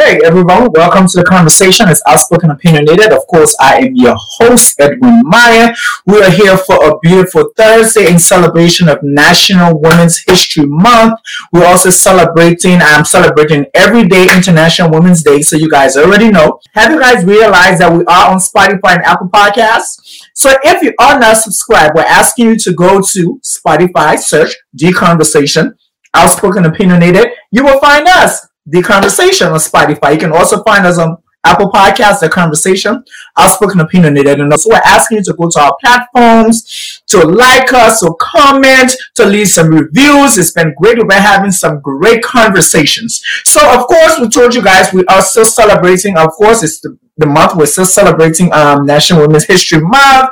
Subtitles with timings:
[0.00, 1.88] Hey everyone, welcome to the conversation.
[1.88, 3.10] It's Outspoken Opinionated.
[3.10, 5.74] Of course, I am your host, Edwin Meyer.
[6.06, 11.18] We are here for a beautiful Thursday in celebration of National Women's History Month.
[11.52, 16.60] We're also celebrating, I'm celebrating every day International Women's Day, so you guys already know.
[16.74, 20.22] Have you guys realized that we are on Spotify and Apple Podcasts?
[20.32, 24.92] So if you are not subscribed, we're asking you to go to Spotify, search The
[24.92, 25.74] Conversation,
[26.14, 27.30] Outspoken Opinionated.
[27.50, 30.12] You will find us the conversation on Spotify.
[30.12, 33.02] You can also find us on Apple Podcasts, The Conversation,
[33.38, 34.40] Outspoken Opinionated.
[34.40, 38.92] And also, we're asking you to go to our platforms, to like us, to comment,
[39.16, 40.38] to leave some reviews.
[40.38, 40.98] It's been great.
[40.98, 43.22] We're having some great conversations.
[43.44, 46.16] So, of course, we told you guys we are still celebrating.
[46.16, 47.56] Of course, it's the the month.
[47.56, 50.30] We're still celebrating um, National Women's History Month.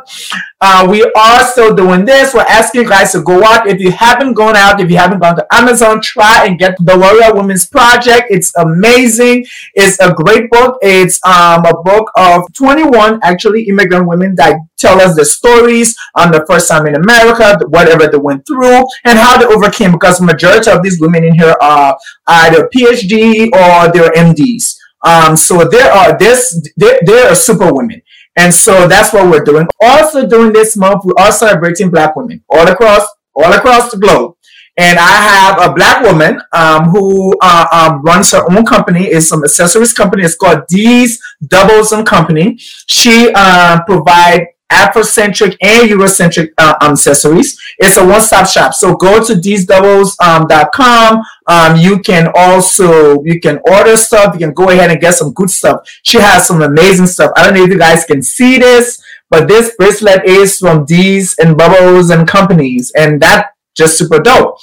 [0.59, 2.33] Uh, we are still doing this.
[2.33, 3.67] We're asking you guys to go out.
[3.67, 6.97] If you haven't gone out, if you haven't gone to Amazon, try and get the
[6.97, 8.29] Warrior Women's Project.
[8.31, 9.45] It's amazing.
[9.75, 10.79] It's a great book.
[10.81, 16.31] It's um, a book of 21 actually immigrant women that tell us the stories on
[16.31, 19.93] the first time in America, whatever they went through, and how they overcame.
[19.93, 24.77] Because majority of these women in here are either PhD or they're MDs.
[25.05, 28.03] Um, so there are this are super women.
[28.37, 29.67] And so that's what we're doing.
[29.81, 34.37] Also during this month, we are celebrating black women all across all across the globe.
[34.79, 39.07] And I have a black woman um, who uh, um, runs her own company.
[39.07, 40.23] It's some accessories company.
[40.23, 42.57] It's called D's Doubles and Company.
[42.59, 47.61] She uh, provide Afrocentric and Eurocentric uh, accessories.
[47.79, 48.75] It's a one-stop shop.
[48.75, 51.17] So go to thesdoubles.com.
[51.17, 54.35] Um, um, you can also you can order stuff.
[54.35, 55.89] You can go ahead and get some good stuff.
[56.03, 57.33] She has some amazing stuff.
[57.37, 59.01] I don't know if you guys can see this,
[59.31, 64.59] but this bracelet is from D's and Bubbles and companies, and that just super dope.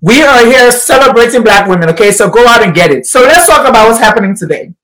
[0.00, 1.88] We are here celebrating Black women.
[1.90, 3.06] Okay, so go out and get it.
[3.06, 4.74] So let's talk about what's happening today.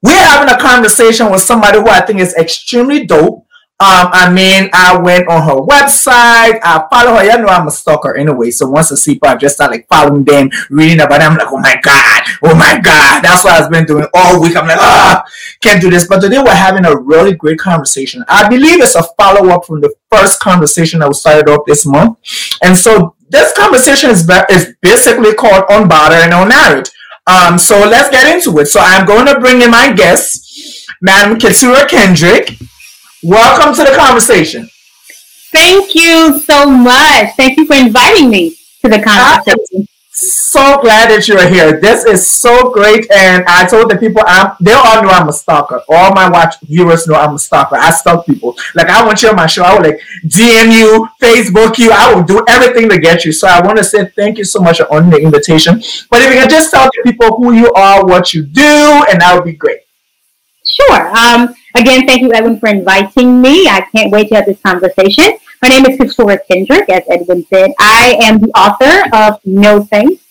[0.00, 3.47] We're having a conversation with somebody who I think is extremely dope
[3.80, 6.58] um, I mean, I went on her website.
[6.64, 7.24] I follow her.
[7.24, 8.50] Y'all know, I'm a stalker anyway.
[8.50, 11.32] So once I see her, I just start like following them, reading about them.
[11.32, 13.22] I'm like, oh my god, oh my god.
[13.22, 14.56] That's what I've been doing all week.
[14.56, 15.22] I'm like, ah,
[15.60, 16.08] can't do this.
[16.08, 18.24] But today we're having a really great conversation.
[18.26, 21.86] I believe it's a follow up from the first conversation that we started off this
[21.86, 22.18] month.
[22.64, 26.88] And so this conversation is is basically called On Unbothered and Unmarried.
[27.28, 28.66] Um, so let's get into it.
[28.66, 32.58] So I'm going to bring in my guest, Madam Keturah Kendrick.
[33.24, 34.70] Welcome to the conversation.
[35.50, 37.34] Thank you so much.
[37.36, 38.50] Thank you for inviting me
[38.82, 39.88] to the conversation.
[40.12, 41.80] so glad that you're here.
[41.80, 45.32] This is so great, and I told the people I'm, they all know I'm a
[45.32, 45.82] stalker.
[45.88, 47.74] All my watch viewers know I'm a stalker.
[47.74, 48.56] I stalk people.
[48.76, 49.64] Like I want you on my show.
[49.64, 51.90] I will like DM you, Facebook you.
[51.90, 53.32] I will do everything to get you.
[53.32, 55.82] So I want to say thank you so much on the invitation.
[56.08, 59.20] But if you can just tell the people who you are, what you do, and
[59.20, 59.80] that would be great.
[60.64, 61.16] Sure.
[61.16, 63.68] Um, again, thank you, Edwin, for inviting me.
[63.68, 65.38] I can't wait to have this conversation.
[65.60, 67.72] My name is Keturah Kendrick, as Edwin said.
[67.78, 70.22] I am the author of No Thanks,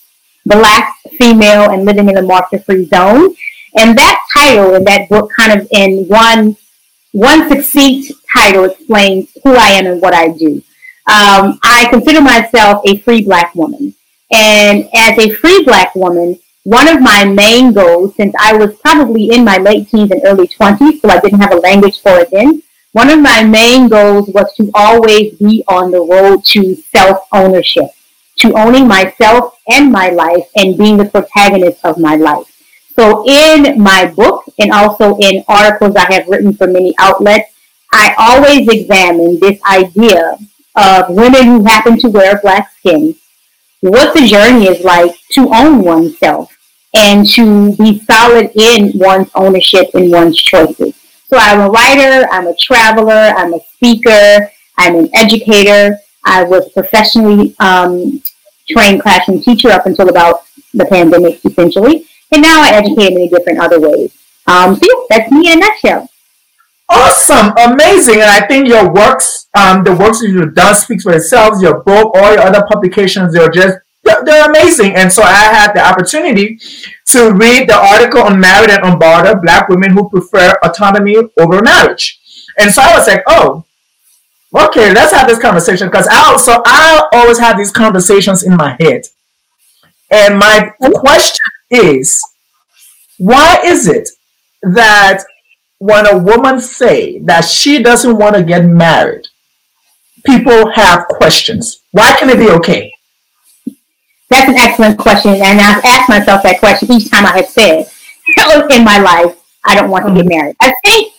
[0.45, 3.35] Black, Female, and Living in a Martyr-Free Zone.
[3.75, 6.55] And that title and that book kind of in one,
[7.11, 10.61] one succinct title explains who I am and what I do.
[11.07, 13.93] Um, I consider myself a free black woman.
[14.31, 19.29] And as a free black woman, one of my main goals, since I was probably
[19.29, 22.29] in my late teens and early 20s, so I didn't have a language for it
[22.29, 22.61] then,
[22.91, 27.85] one of my main goals was to always be on the road to self-ownership,
[28.39, 32.47] to owning myself and my life and being the protagonist of my life.
[32.99, 37.49] So in my book and also in articles I have written for many outlets,
[37.93, 40.37] I always examine this idea
[40.75, 43.15] of women who happen to wear black skin,
[43.79, 46.51] what the journey is like to own oneself
[46.97, 50.95] and to be solid in one's ownership and one's choices.
[51.27, 55.97] So I'm a writer, I'm a traveler, I'm a speaker, I'm an educator.
[56.25, 58.21] I was professionally um,
[58.67, 60.41] trained classroom teacher up until about
[60.73, 62.05] the pandemic, essentially.
[62.31, 64.17] And now I educate in many different other ways.
[64.47, 66.09] Um, so yeah, that's me in a nutshell.
[66.89, 71.13] Awesome, amazing, and I think your works, um, the works that you've done speaks for
[71.13, 71.61] itself.
[71.61, 73.77] Your book, all your other publications, they're just
[74.25, 74.95] they're amazing.
[74.95, 76.59] And so I had the opportunity
[77.07, 82.19] to read the article Unmarried and Unbothered, Black Women Who Prefer Autonomy Over Marriage.
[82.57, 83.65] And so I was like, oh,
[84.53, 85.87] okay, let's have this conversation.
[85.87, 89.03] Because I also, I always have these conversations in my head.
[90.09, 92.21] And my question is,
[93.17, 94.09] why is it
[94.61, 95.23] that
[95.79, 99.27] when a woman say that she doesn't want to get married,
[100.25, 101.79] people have questions?
[101.91, 102.91] Why can it be okay?
[104.29, 107.87] That's an excellent question, and I've asked myself that question each time I have said,
[108.71, 110.29] in my life, I don't want to get mm-hmm.
[110.29, 110.55] married.
[110.61, 111.13] I think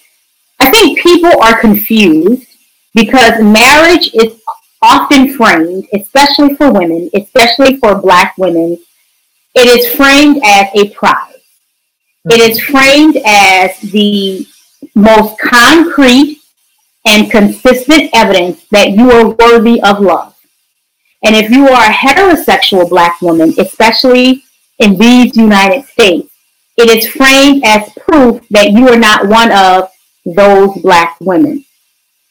[0.61, 2.47] I think people are confused
[2.95, 4.41] because marriage is
[4.83, 8.77] often framed, especially for women, especially for black women,
[9.55, 11.35] it is framed as a prize.
[12.27, 12.77] It is mm-hmm.
[12.77, 14.47] framed as the
[14.95, 16.41] most concrete
[17.07, 20.35] and consistent evidence that you are worthy of love.
[21.25, 24.45] And if you are a heterosexual black woman, especially
[24.79, 26.29] in these United States,
[26.77, 29.91] it is framed as proof that you are not one of
[30.25, 31.65] those black women,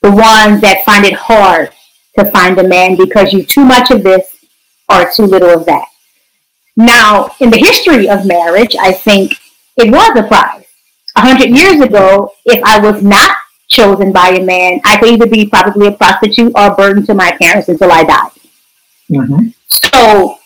[0.02, 1.72] the ones that find it hard
[2.18, 4.38] to find a man because you too much of this
[4.90, 5.88] or too little of that.
[6.78, 9.34] Now, in the history of marriage, I think
[9.76, 10.64] it was a prize.
[11.16, 13.36] A hundred years ago, if I was not
[13.68, 17.14] chosen by a man, I could either be probably a prostitute or a burden to
[17.14, 18.30] my parents until I died.
[19.12, 19.48] Mm-hmm.
[19.68, 20.38] So,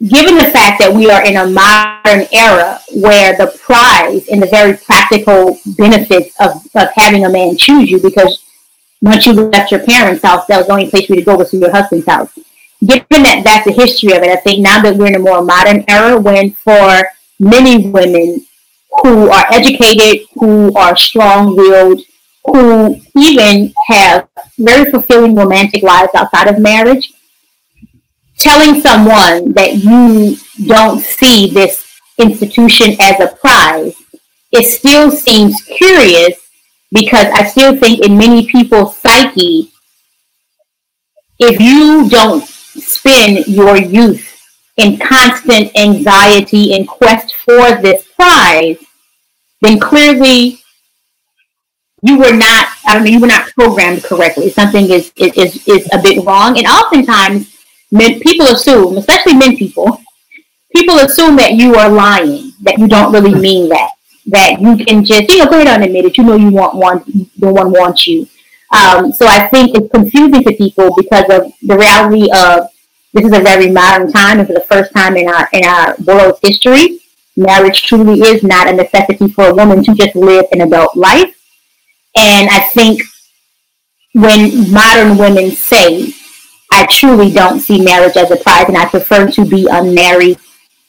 [0.00, 4.46] given the fact that we are in a modern era where the prize and the
[4.46, 8.42] very practical benefits of, of having a man choose you, because
[9.02, 11.50] once you left your parents' house, that was the only place you to go was
[11.50, 12.32] to your husband's house.
[12.84, 15.42] Given that that's the history of it, I think now that we're in a more
[15.42, 17.08] modern era, when for
[17.38, 18.46] many women
[19.02, 22.00] who are educated, who are strong-willed,
[22.44, 27.13] who even have very fulfilling romantic lives outside of marriage,
[28.36, 30.36] telling someone that you
[30.66, 31.84] don't see this
[32.18, 33.94] institution as a prize,
[34.52, 36.38] it still seems curious
[36.92, 39.72] because I still think in many people's psyche,
[41.38, 44.30] if you don't spend your youth
[44.76, 48.78] in constant anxiety and quest for this prize,
[49.60, 50.60] then clearly
[52.02, 54.50] you were not, I don't know, you were not programmed correctly.
[54.50, 56.58] Something is, is, is a bit wrong.
[56.58, 57.53] And oftentimes
[57.94, 60.00] men, people assume, especially men people,
[60.74, 63.90] people assume that you are lying, that you don't really mean that,
[64.26, 66.18] that you can just, you know, go ahead and admit it.
[66.18, 67.04] You know, you want one,
[67.38, 68.26] no one wants you.
[68.72, 72.68] Um, so I think it's confusing to people because of the reality of
[73.12, 75.94] this is a very modern time, and for the first time in our in our
[76.04, 76.98] world's history,
[77.36, 81.32] marriage truly is not a necessity for a woman to just live an adult life.
[82.16, 83.02] And I think
[84.14, 86.12] when modern women say
[86.74, 90.38] I truly don't see marriage as a prize and I prefer to be unmarried.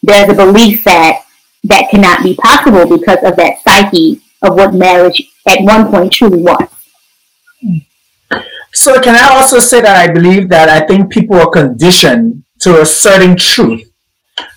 [0.01, 1.25] There's a belief that
[1.65, 6.41] that cannot be possible because of that psyche of what marriage at one point truly
[6.41, 6.67] was.
[8.73, 12.81] So can I also say that I believe that I think people are conditioned to
[12.81, 13.87] a certain truth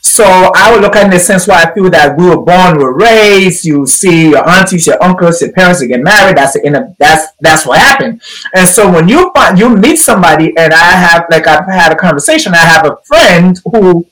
[0.01, 0.25] so
[0.57, 2.79] I would look at it in the sense why I feel that we were born,
[2.79, 3.65] we were raised.
[3.65, 6.37] You see your aunties, your uncles, your parents get married.
[6.37, 8.21] That's the, that's that's what happened.
[8.55, 11.97] And so when you find you meet somebody, and I have like I've had a
[11.97, 12.55] conversation.
[12.55, 14.07] I have a friend who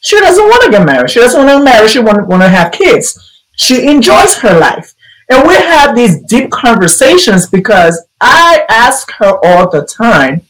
[0.00, 1.10] she doesn't want to get married.
[1.10, 1.88] She doesn't want to marry.
[1.88, 3.18] She want want to have kids.
[3.56, 4.94] She enjoys her life,
[5.28, 10.42] and we have these deep conversations because I ask her all the time,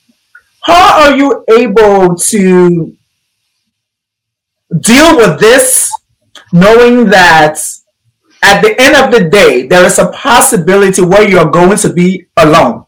[0.62, 2.97] "How are you able to?"
[4.80, 5.92] Deal with this
[6.52, 7.58] knowing that
[8.42, 12.26] at the end of the day, there is a possibility where you're going to be
[12.36, 12.84] alone.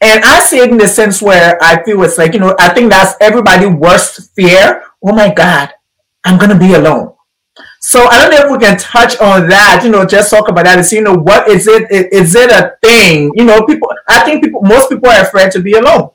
[0.00, 2.74] And I see it in the sense where I feel it's like, you know, I
[2.74, 4.82] think that's everybody's worst fear.
[5.02, 5.72] Oh my God,
[6.24, 7.14] I'm going to be alone.
[7.80, 10.64] So I don't know if we can touch on that, you know, just talk about
[10.64, 11.90] that see, you know, what is it?
[11.90, 13.30] Is it a thing?
[13.34, 16.10] You know, people, I think people, most people are afraid to be alone.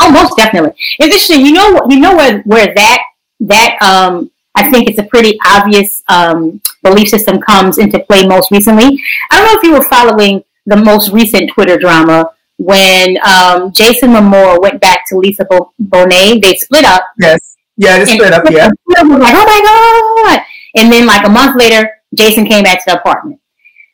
[0.00, 0.72] Oh, most definitely.
[0.98, 1.44] Interesting.
[1.44, 3.02] You know, you know where, where that
[3.40, 8.50] that um, I think it's a pretty obvious um, belief system comes into play most
[8.50, 9.02] recently.
[9.30, 14.10] I don't know if you were following the most recent Twitter drama when um, Jason
[14.10, 16.42] Momoa went back to Lisa Bonet.
[16.42, 17.04] They split up.
[17.20, 17.56] Yes.
[17.76, 18.44] Yeah, they split up.
[18.50, 18.70] Yeah.
[18.86, 20.42] Was like, oh my god!
[20.76, 23.40] And then like a month later, Jason came back to the apartment.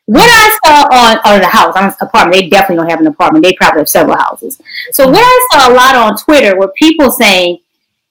[0.05, 3.07] What I saw on or the house, on the apartment, they definitely don't have an
[3.07, 3.43] apartment.
[3.43, 4.61] They probably have several houses.
[4.91, 7.59] So what I saw a lot on Twitter were people saying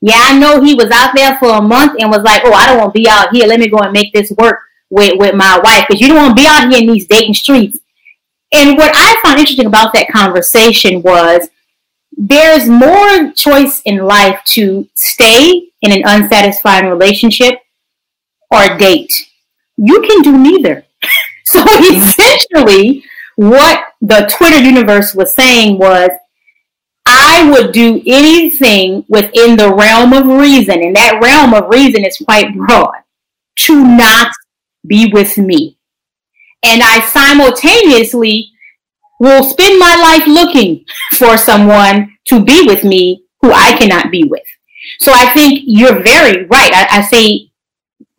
[0.03, 2.67] yeah, I know he was out there for a month and was like, oh, I
[2.67, 3.47] don't want to be out here.
[3.47, 4.59] Let me go and make this work
[4.91, 7.35] with, with my wife because you don't want to be out here in these dating
[7.35, 7.79] streets.
[8.53, 11.49] And what I found interesting about that conversation was
[12.17, 17.61] there's more choice in life to stay in an unsatisfying relationship
[18.51, 19.31] or date.
[19.77, 20.85] You can do neither.
[21.45, 21.95] so mm-hmm.
[21.95, 23.05] essentially,
[23.37, 26.11] what the Twitter universe was saying was
[27.15, 32.17] I would do anything within the realm of reason, and that realm of reason is
[32.17, 32.95] quite broad,
[33.67, 34.33] to not
[34.87, 35.77] be with me.
[36.65, 38.51] And I simultaneously
[39.21, 40.87] will spend my life looking
[41.19, 44.47] for someone to be with me who I cannot be with.
[44.99, 46.73] So I think you're very right.
[46.73, 47.51] I, I say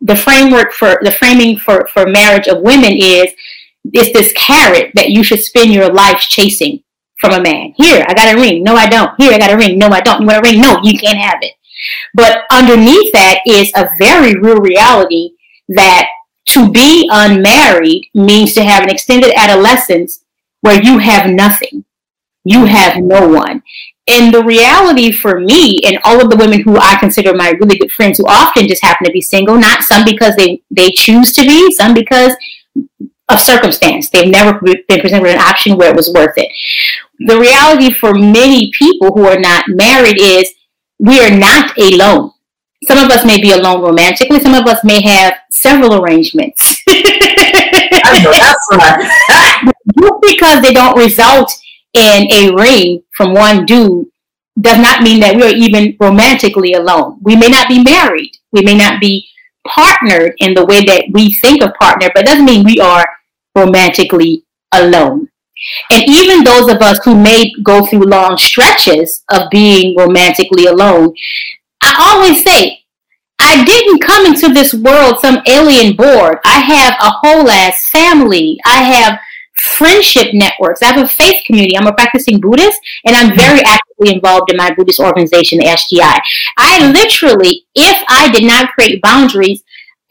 [0.00, 3.32] the framework for the framing for, for marriage of women is
[3.92, 6.83] is this carrot that you should spend your life chasing
[7.20, 7.72] from a man.
[7.76, 8.62] Here, I got a ring.
[8.62, 9.12] No, I don't.
[9.18, 9.78] Here, I got a ring.
[9.78, 10.20] No, I don't.
[10.20, 10.60] You want a ring?
[10.60, 11.54] No, you can't have it.
[12.14, 15.30] But underneath that is a very real reality
[15.68, 16.08] that
[16.46, 20.24] to be unmarried means to have an extended adolescence
[20.60, 21.84] where you have nothing.
[22.44, 23.62] You have no one.
[24.06, 27.78] And the reality for me and all of the women who I consider my really
[27.78, 31.32] good friends who often just happen to be single, not some because they, they choose
[31.34, 32.36] to be, some because
[33.30, 34.10] of circumstance.
[34.10, 36.52] They've never been presented with an option where it was worth it.
[37.20, 40.52] The reality for many people who are not married is
[40.98, 42.32] we are not alone.
[42.86, 44.40] Some of us may be alone romantically.
[44.40, 46.82] Some of us may have several arrangements.
[46.88, 49.72] I know that's right.
[49.98, 51.50] Just because they don't result
[51.94, 54.06] in a ring from one dude
[54.60, 57.18] does not mean that we are even romantically alone.
[57.22, 58.32] We may not be married.
[58.52, 59.28] We may not be
[59.66, 63.04] partnered in the way that we think of partner, but doesn't mean we are
[63.56, 65.28] romantically alone.
[65.90, 71.14] And even those of us who may go through long stretches of being romantically alone,
[71.82, 72.84] I always say,
[73.40, 76.38] I didn't come into this world some alien board.
[76.44, 78.58] I have a whole ass family.
[78.64, 79.18] I have
[79.76, 80.82] friendship networks.
[80.82, 81.76] I have a faith community.
[81.76, 83.74] I'm a practicing Buddhist and I'm very mm-hmm.
[83.74, 86.20] actively involved in my Buddhist organization, the SGI.
[86.56, 89.62] I literally, if I did not create boundaries,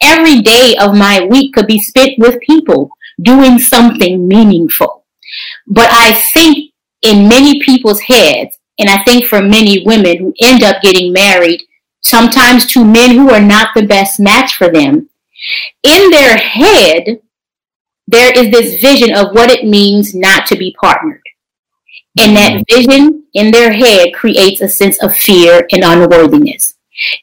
[0.02, 5.03] every day of my week could be spent with people doing something meaningful.
[5.66, 10.62] But I think in many people's heads, and I think for many women who end
[10.62, 11.62] up getting married,
[12.02, 15.08] sometimes to men who are not the best match for them,
[15.82, 17.20] in their head,
[18.06, 21.22] there is this vision of what it means not to be partnered.
[22.18, 22.74] And that mm-hmm.
[22.74, 26.74] vision in their head creates a sense of fear and unworthiness.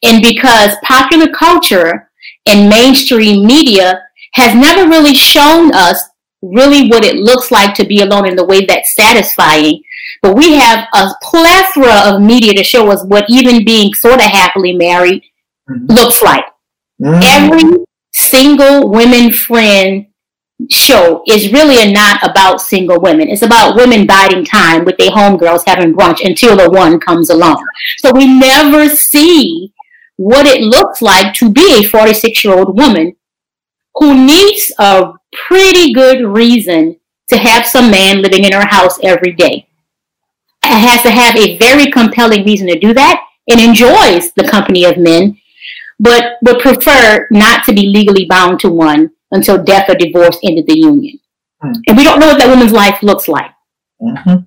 [0.04, 2.12] And because popular culture
[2.46, 6.02] and mainstream media has never really shown us
[6.42, 9.82] really what it looks like to be alone in the way that's satisfying.
[10.22, 14.22] But we have a plethora of media to show us what even being sort of
[14.22, 15.24] happily married
[15.70, 15.86] mm-hmm.
[15.88, 16.46] looks like.
[17.02, 17.22] Mm-hmm.
[17.24, 20.08] Every single women friend
[20.70, 23.30] show is really not about single women.
[23.30, 27.66] It's about women biding time with their homegirls having brunch until the one comes along.
[27.98, 29.74] So we never see
[30.18, 33.16] what it looks like to be a 46 year old woman
[33.96, 35.14] who needs a
[35.48, 36.98] pretty good reason
[37.30, 39.68] to have some man living in her house every day.
[40.64, 44.86] It has to have a very compelling reason to do that and enjoys the company
[44.86, 45.38] of men,
[46.00, 50.68] but would prefer not to be legally bound to one until death or divorce ended
[50.68, 51.20] the union.
[51.64, 51.82] Mm-hmm.
[51.88, 53.52] And we don't know what that woman's life looks like.
[54.02, 54.44] Mm-hmm.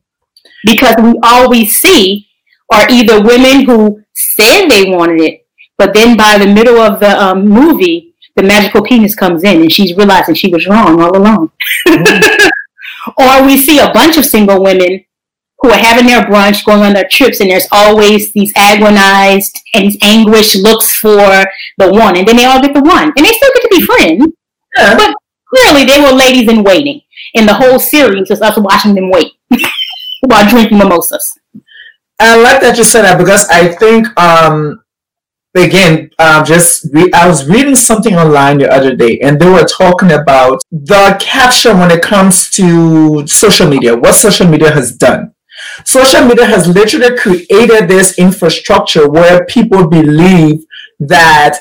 [0.65, 2.29] Because we always see
[2.73, 5.47] are either women who said they wanted it,
[5.77, 9.73] but then by the middle of the um, movie, the magical penis comes in and
[9.73, 11.53] she's realizing she was wrong all along.
[11.87, 12.49] Mm-hmm.
[13.19, 15.05] or we see a bunch of single women
[15.65, 19.87] who are having their brunch, going on their trips, and there's always these agonized and
[19.87, 21.47] these anguished looks for
[21.79, 23.81] the one, and then they all get the one, and they still get to be
[23.81, 24.27] friends.
[24.77, 24.97] Yeah.
[24.97, 25.15] But
[25.49, 27.01] clearly, they were ladies in waiting,
[27.35, 29.33] and the whole series was us watching them wait
[30.21, 31.39] while drinking mimosas.
[32.19, 34.84] I like that you said that because I think um,
[35.63, 39.65] again, um, just re- I was reading something online the other day, and they were
[39.65, 43.97] talking about the capture when it comes to social media.
[43.97, 45.33] What social media has done.
[45.85, 50.65] Social media has literally created this infrastructure where people believe
[50.99, 51.59] that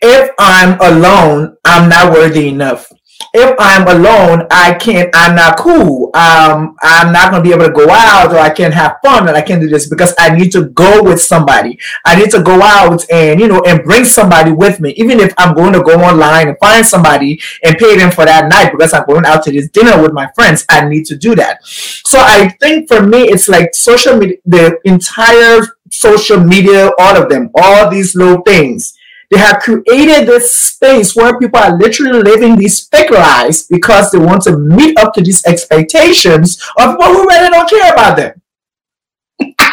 [0.00, 2.90] if I'm alone, I'm not worthy enough
[3.32, 6.10] if I'm alone, I can't, I'm not cool.
[6.14, 9.26] Um, I'm not going to be able to go out or I can't have fun
[9.26, 11.78] and I can't do this because I need to go with somebody.
[12.04, 14.90] I need to go out and, you know, and bring somebody with me.
[14.92, 18.48] Even if I'm going to go online and find somebody and pay them for that
[18.48, 21.34] night because I'm going out to this dinner with my friends, I need to do
[21.34, 21.58] that.
[21.64, 27.28] So I think for me, it's like social media, the entire social media, all of
[27.28, 28.93] them, all these little things
[29.34, 34.18] they have created this space where people are literally living these fake lives because they
[34.18, 38.40] want to meet up to these expectations of people who really don't care about them.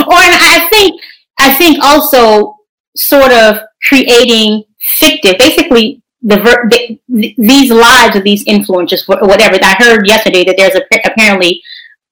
[0.00, 1.00] or I think
[1.38, 2.56] I think also
[2.96, 9.58] sort of creating fictive, basically the, the, these lives of these influencers, whatever.
[9.62, 11.62] I heard yesterday that there's a, apparently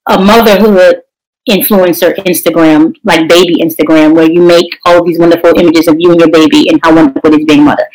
[0.09, 1.03] a motherhood
[1.49, 6.21] influencer Instagram, like baby Instagram, where you make all these wonderful images of you and
[6.21, 7.87] your baby and how wonderful it is being mother.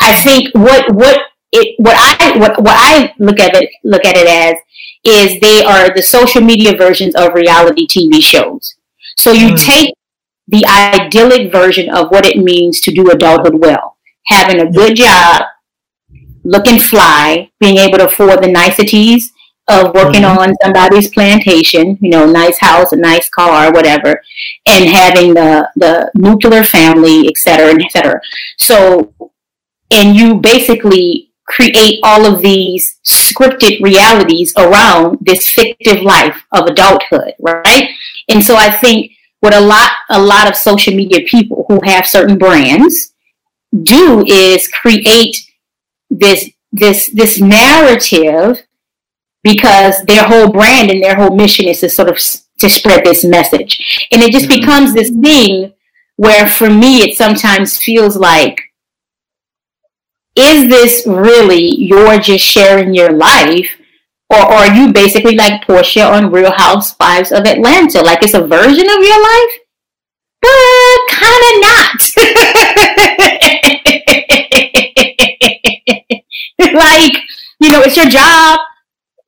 [0.00, 1.20] I think what what
[1.52, 4.58] it what I what what I look at it look at it as
[5.04, 8.76] is they are the social media versions of reality TV shows.
[9.16, 9.64] So you mm.
[9.64, 9.94] take
[10.48, 13.96] the idyllic version of what it means to do adulthood well.
[14.26, 15.42] having a good job,
[16.44, 19.32] looking fly, being able to afford the niceties
[19.68, 20.38] of working mm-hmm.
[20.38, 24.22] on somebody's plantation, you know, nice house, a nice car, whatever,
[24.66, 28.20] and having the the nuclear family, et cetera, et cetera.
[28.58, 29.14] So,
[29.90, 37.32] and you basically create all of these scripted realities around this fictive life of adulthood,
[37.40, 37.88] right?
[38.28, 42.06] And so I think what a lot a lot of social media people who have
[42.06, 43.14] certain brands
[43.82, 45.36] do is create
[46.10, 48.62] this this this narrative
[49.42, 52.18] because their whole brand and their whole mission is to sort of
[52.58, 54.08] to spread this message.
[54.12, 54.60] And it just mm-hmm.
[54.60, 55.72] becomes this thing
[56.16, 58.60] where for me it sometimes feels like
[60.34, 63.78] is this really you're just sharing your life
[64.30, 68.02] or, or are you basically like Porsha on Real Housewives of Atlanta?
[68.02, 69.52] Like it's a version of your life?
[70.42, 72.00] But kind of not.
[76.74, 77.14] like,
[77.58, 78.60] you know, it's your job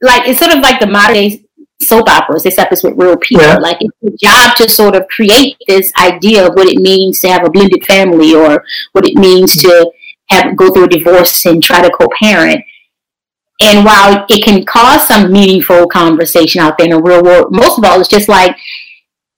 [0.03, 1.45] like it's sort of like the modern day
[1.83, 3.45] soap operas, except it's with real people.
[3.45, 3.57] Yeah.
[3.57, 7.29] Like it's a job to sort of create this idea of what it means to
[7.29, 9.91] have a blended family or what it means to
[10.29, 12.63] have go through a divorce and try to co-parent.
[13.63, 17.79] And while it can cause some meaningful conversation out there in the real world, most
[17.79, 18.57] of all, it's just like,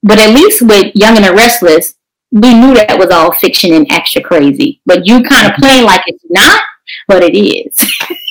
[0.03, 1.95] but at least with Young and the Restless,
[2.31, 4.81] we knew that was all fiction and extra crazy.
[4.87, 5.63] But you kind of mm-hmm.
[5.63, 6.63] playing like it's not,
[7.09, 7.77] but it is.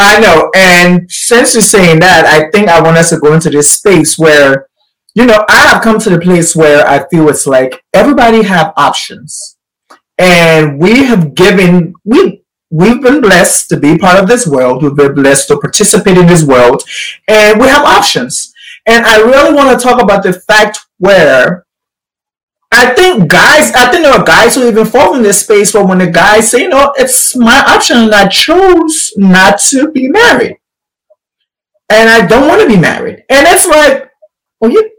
[0.00, 0.50] I know.
[0.54, 4.18] And since you're saying that, I think I want us to go into this space
[4.18, 4.66] where,
[5.14, 8.72] you know, I have come to the place where I feel it's like everybody have
[8.76, 9.58] options.
[10.18, 14.82] And we have given we we've been blessed to be part of this world.
[14.82, 16.82] We've been blessed to participate in this world.
[17.28, 18.52] And we have options.
[18.86, 21.66] And I really want to talk about the fact where
[22.80, 25.84] I think guys, I think there are guys who even fall in this space where
[25.84, 30.08] when the guys say, you know, it's my option and I chose not to be
[30.08, 30.56] married.
[31.92, 33.24] And I don't want to be married.
[33.28, 34.10] And it's like,
[34.60, 34.90] well, you,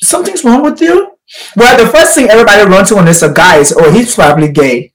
[0.00, 1.16] something's wrong with you.
[1.56, 4.52] Well, the first thing everybody runs to when it's a guy is, oh, he's probably
[4.52, 4.92] gay.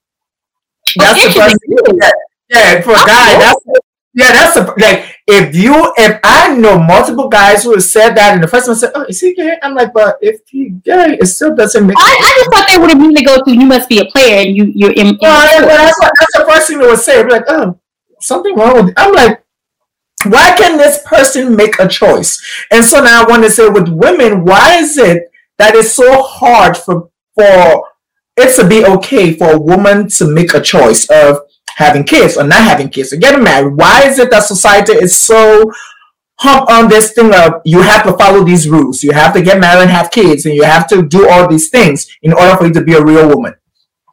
[0.97, 1.99] That's the first thing.
[2.01, 2.12] Yeah,
[2.49, 3.65] yeah for a guy, that's
[4.13, 8.33] yeah, that's a, like if you if I know multiple guys who have said that,
[8.33, 11.17] and the first one said, "Oh, is he gay?" I'm like, but if he gay,
[11.19, 11.95] it still doesn't make.
[11.97, 14.55] I, I just thought they would immediately go to you must be a player and
[14.55, 15.17] you you're in.
[15.21, 17.23] Well, that's, what, that's the first thing they would say.
[17.23, 17.79] Like, oh,
[18.19, 18.93] something wrong with.
[18.97, 19.43] I'm like,
[20.25, 22.41] why can this person make a choice?
[22.69, 26.21] And so now I want to say with women, why is it that it's so
[26.23, 27.87] hard for for
[28.37, 31.39] it to be okay for a woman to make a choice of
[31.81, 33.75] having kids or not having kids or getting married.
[33.75, 35.71] Why is it that society is so
[36.39, 39.59] hump on this thing of you have to follow these rules, you have to get
[39.59, 42.67] married and have kids, and you have to do all these things in order for
[42.67, 43.53] you to be a real woman?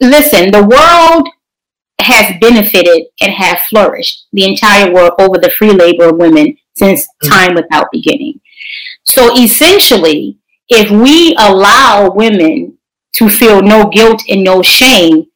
[0.00, 1.28] Listen, the world
[2.00, 7.06] has benefited and have flourished the entire world over the free labor of women since
[7.06, 7.28] mm-hmm.
[7.30, 8.40] time without beginning.
[9.04, 12.78] So essentially, if we allow women
[13.14, 15.26] to feel no guilt and no shame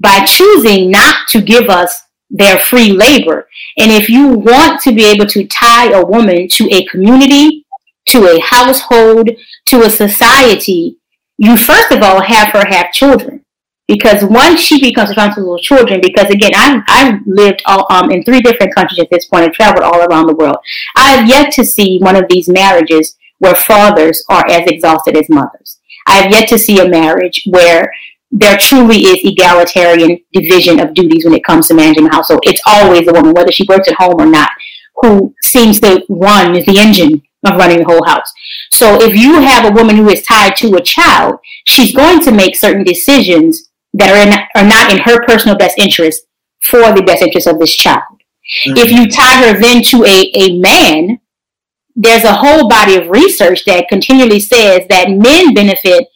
[0.00, 3.48] by choosing not to give us their free labor.
[3.76, 7.66] And if you want to be able to tie a woman to a community,
[8.06, 9.30] to a household,
[9.66, 10.98] to a society,
[11.38, 13.44] you first of all have her have children.
[13.86, 18.22] Because once she becomes responsible for children, because again, I've, I've lived all, um, in
[18.22, 20.58] three different countries at this point and traveled all around the world.
[20.94, 25.30] I have yet to see one of these marriages where fathers are as exhausted as
[25.30, 25.78] mothers.
[26.06, 27.90] I have yet to see a marriage where
[28.30, 32.40] there truly is egalitarian division of duties when it comes to managing the household.
[32.44, 34.50] It's always the woman, whether she works at home or not,
[34.96, 38.30] who seems to run is the engine of running the whole house.
[38.70, 42.32] So if you have a woman who is tied to a child, she's going to
[42.32, 46.26] make certain decisions that are in, are not in her personal best interest
[46.62, 48.02] for the best interest of this child.
[48.66, 48.76] Mm-hmm.
[48.76, 51.20] If you tie her then to a, a man,
[51.94, 56.08] there's a whole body of research that continually says that men benefit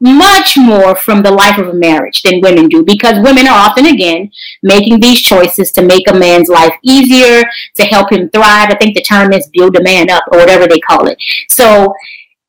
[0.00, 3.86] much more from the life of a marriage than women do because women are often
[3.86, 4.30] again
[4.62, 7.42] making these choices to make a man's life easier
[7.74, 8.70] to help him thrive.
[8.70, 11.18] I think the term is build a man up or whatever they call it.
[11.48, 11.94] So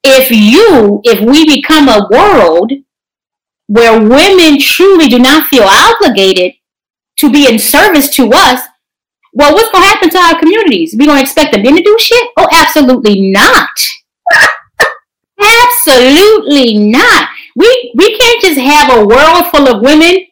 [0.03, 2.71] if you if we become a world
[3.67, 6.53] where women truly do not feel obligated
[7.17, 8.61] to be in service to us
[9.33, 10.95] well what's going to happen to our communities?
[10.97, 12.29] We going to expect the men to do shit?
[12.37, 13.69] Oh absolutely not
[15.87, 20.25] absolutely not we we can't just have a world full of women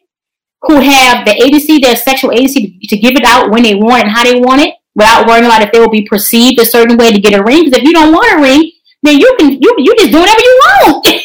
[0.66, 4.02] who have the agency, their sexual agency to, to give it out when they want
[4.04, 6.96] and how they want it, without worrying about if they will be perceived a certain
[6.96, 7.64] way to get a ring.
[7.64, 8.70] Because if you don't want a ring,
[9.02, 11.06] then you can you you just do whatever you want.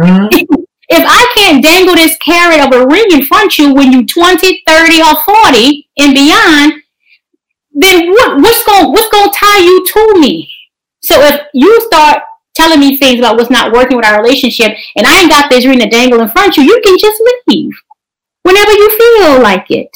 [0.00, 0.54] Mm-hmm.
[0.88, 4.06] if I can't dangle this carrot of a ring in front of you when you're
[4.06, 6.82] 20, 30, or 40 and beyond,
[7.74, 10.50] then what, what's going what's going to tie you to me?
[11.02, 12.22] So if you start
[12.54, 15.66] telling me things about what's not working with our relationship, and I ain't got this
[15.66, 17.72] ring to dangle in front of you, you can just leave
[18.42, 19.90] whenever you feel like it.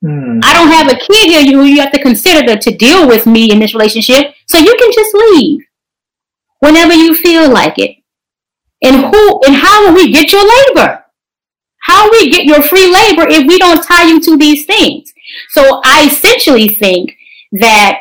[0.00, 0.38] Hmm.
[0.42, 3.26] I don't have a kid here who you have to consider to, to deal with
[3.26, 5.64] me in this relationship, so you can just leave
[6.60, 7.96] whenever you feel like it.
[8.82, 11.04] And who and how will we get your labor?
[11.80, 15.12] How will we get your free labor if we don't tie you to these things?
[15.50, 17.16] So I essentially think
[17.52, 17.98] that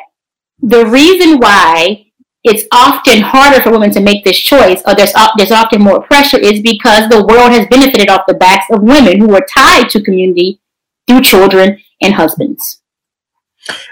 [0.59, 2.06] the reason why
[2.47, 6.01] it's often harder for women to make this choice, or there's, uh, there's often more
[6.01, 9.89] pressure, is because the world has benefited off the backs of women who are tied
[9.89, 10.59] to community
[11.07, 12.81] through children and husbands.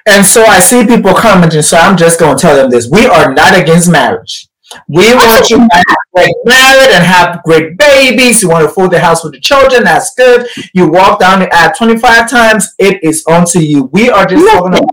[0.06, 2.90] And so I see people commenting, so I'm just going to tell them this.
[2.90, 4.48] We are not against marriage.
[4.88, 5.84] We want you to
[6.16, 8.42] get married and have great babies.
[8.42, 9.84] You want to fool the house with the children.
[9.84, 10.48] That's good.
[10.74, 12.74] You walk down the aisle 25 times.
[12.80, 13.90] It is on to you.
[13.94, 14.90] We are just talking about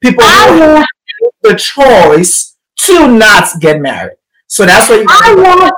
[0.00, 0.86] people who have
[1.42, 2.47] the choice
[2.78, 4.16] to not get married.
[4.46, 5.74] So that's what you I want.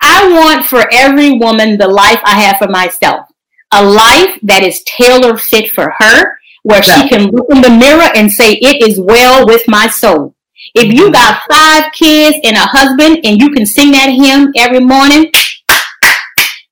[0.00, 3.28] I want for every woman the life I have for myself.
[3.72, 8.08] A life that is tailor fit for her, where she can look in the mirror
[8.14, 10.34] and say, It is well with my soul.
[10.74, 11.12] If you mm-hmm.
[11.12, 15.30] got five kids and a husband and you can sing that hymn every morning,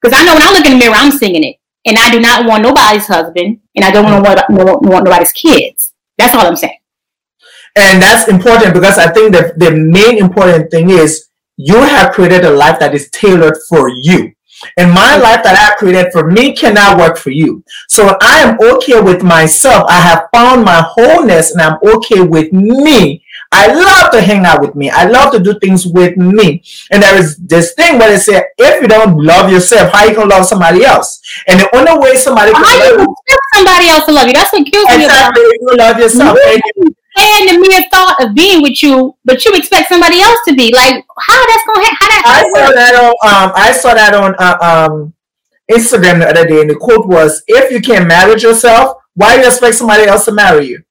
[0.00, 1.56] because I know when I look in the mirror, I'm singing it.
[1.86, 4.54] And I do not want nobody's husband and I don't want, mm-hmm.
[4.54, 5.94] want, want nobody's kids.
[6.18, 6.79] That's all I'm saying.
[7.76, 12.44] And that's important because I think that the main important thing is you have created
[12.44, 14.32] a life that is tailored for you.
[14.76, 17.64] And my life that I created for me cannot work for you.
[17.88, 19.84] So I am okay with myself.
[19.88, 23.24] I have found my wholeness and I'm okay with me.
[23.52, 24.90] I love to hang out with me.
[24.90, 26.62] I love to do things with me.
[26.90, 30.14] And there is this thing where they say, if you don't love yourself, how you
[30.14, 31.20] gonna love somebody else?
[31.48, 34.34] And the only way somebody can how love you somebody else to love you?
[34.34, 36.38] That's what kills exactly, me about you love yourself.
[36.38, 36.88] Mm-hmm.
[37.20, 40.72] And the mere thought of being with you, but you expect somebody else to be
[40.72, 42.22] like, how that's gonna how that?
[42.26, 45.14] I saw that on um I saw that on uh, um
[45.70, 49.42] Instagram the other day, and the quote was, "If you can't marry yourself, why do
[49.42, 50.82] you expect somebody else to marry you?"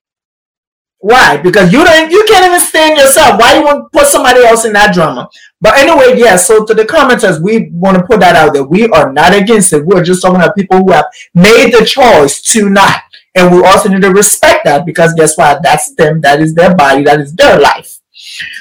[1.01, 1.37] Why?
[1.37, 3.39] Because you don't you can't even stand yourself.
[3.39, 5.29] Why you want to put somebody else in that drama?
[5.61, 8.63] But anyway, yeah, so to the commenters, we want to put that out there.
[8.63, 9.85] We are not against it.
[9.85, 13.01] We're just talking about people who have made the choice to not.
[13.39, 15.63] And we also need to respect that because guess what?
[15.63, 17.99] That's them, that is their body, that is their life.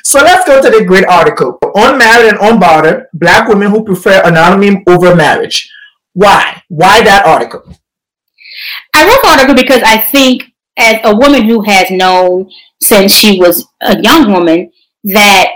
[0.04, 1.58] So let's go to the great article.
[1.74, 5.68] Unmarried and unbothered, black women who prefer anonymity over marriage.
[6.12, 6.62] Why?
[6.68, 7.64] Why that article?
[8.94, 10.44] I wrote the article because I think
[10.76, 12.48] as a woman who has known
[12.80, 14.70] since she was a young woman
[15.04, 15.48] that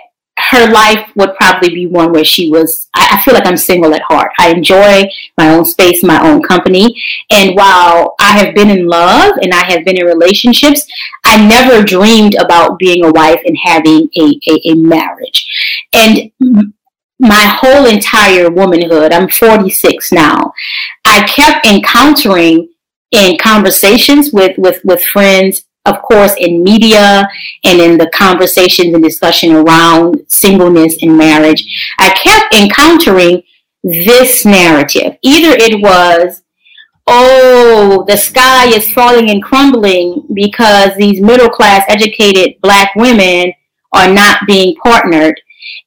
[0.52, 3.94] her life would probably be one where she was I, I, feel like i'm single
[3.94, 4.30] at heart.
[4.38, 5.04] I enjoy
[5.38, 6.94] my own space my own company.
[7.30, 10.86] And while i have been in love and i have been in relationships
[11.24, 15.46] i never dreamed about being a wife and having a, a, a marriage.
[15.92, 16.32] And
[17.18, 20.52] my whole entire womanhood i'm 46 now
[21.06, 22.68] i kept encountering
[23.12, 27.28] in conversations with, with, with friends, of course, in media
[27.64, 31.64] and in the conversations and discussion around singleness and marriage,
[31.98, 33.42] I kept encountering
[33.82, 35.16] this narrative.
[35.22, 36.42] Either it was,
[37.08, 43.52] oh, the sky is falling and crumbling because these middle class educated black women
[43.92, 45.40] are not being partnered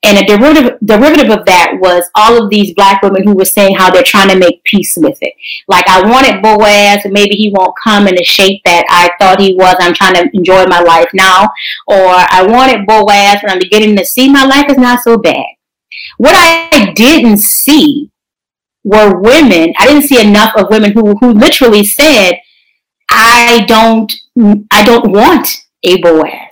[0.06, 3.76] and a derivative, derivative of that was all of these black women who were saying
[3.76, 5.34] how they're trying to make peace with it.
[5.68, 9.41] Like, I wanted Boaz, and maybe he won't come in the shape that I thought
[9.41, 9.76] he was.
[9.80, 11.46] I'm trying to enjoy my life now.
[11.88, 15.46] Or I wanted Boaz, and I'm beginning to see my life is not so bad.
[16.18, 18.12] What I didn't see
[18.84, 22.36] were women, I didn't see enough of women who, who literally said,
[23.10, 24.13] I don't,
[24.72, 25.48] I don't want
[25.84, 26.45] a Boaz.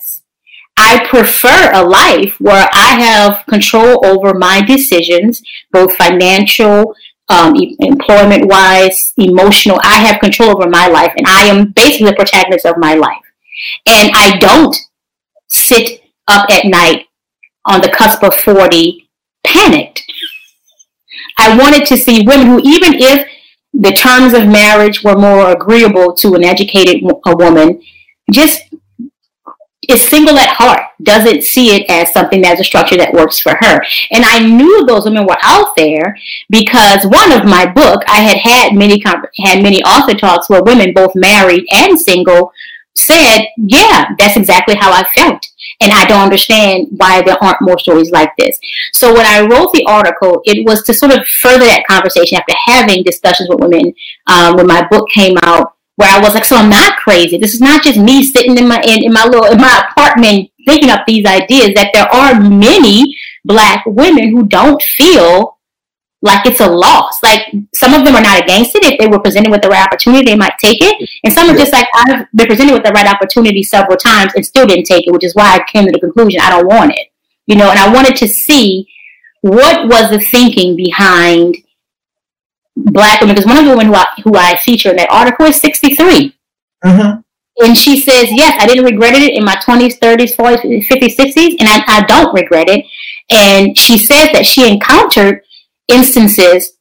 [0.77, 6.95] I prefer a life where I have control over my decisions, both financial,
[7.29, 9.79] um, employment wise, emotional.
[9.83, 13.21] I have control over my life, and I am basically the protagonist of my life.
[13.87, 14.75] And I don't
[15.47, 17.07] sit up at night
[17.65, 19.07] on the cusp of 40
[19.43, 20.03] panicked.
[21.37, 23.27] I wanted to see women who, even if
[23.73, 27.81] the terms of marriage were more agreeable to an educated a woman,
[28.31, 28.61] just
[29.89, 33.55] is single at heart, doesn't see it as something that's a structure that works for
[33.59, 33.83] her.
[34.11, 36.17] And I knew those women were out there
[36.49, 39.01] because one of my book, I had had many
[39.39, 42.51] had many author talks where women, both married and single,
[42.95, 45.47] said, "Yeah, that's exactly how I felt."
[45.81, 48.59] And I don't understand why there aren't more stories like this.
[48.93, 52.53] So when I wrote the article, it was to sort of further that conversation after
[52.65, 53.93] having discussions with women
[54.27, 57.37] um, when my book came out, where I was like, so I'm not crazy.
[57.37, 60.49] This is not just me sitting in my in, in my little in my apartment
[60.65, 61.71] thinking up these ideas.
[61.75, 65.59] That there are many black women who don't feel
[66.23, 67.21] like it's a loss.
[67.21, 67.41] Like
[67.75, 68.83] some of them are not against it.
[68.85, 71.09] If they were presented with the right opportunity, they might take it.
[71.23, 74.45] And some are just like I've been presented with the right opportunity several times and
[74.45, 76.91] still didn't take it, which is why I came to the conclusion I don't want
[76.91, 77.09] it.
[77.45, 78.87] You know, and I wanted to see
[79.41, 81.57] what was the thinking behind
[82.75, 83.35] black women.
[83.35, 86.35] Because one of the women who I, who I feature in that article is 63.
[86.83, 87.19] Mm-hmm.
[87.65, 91.55] And she says, yes, I didn't regret it in my 20s, 30s, 40s, 50s, 60s,
[91.59, 92.85] and I, I don't regret it.
[93.31, 95.43] And she says that she encountered
[95.87, 96.73] instances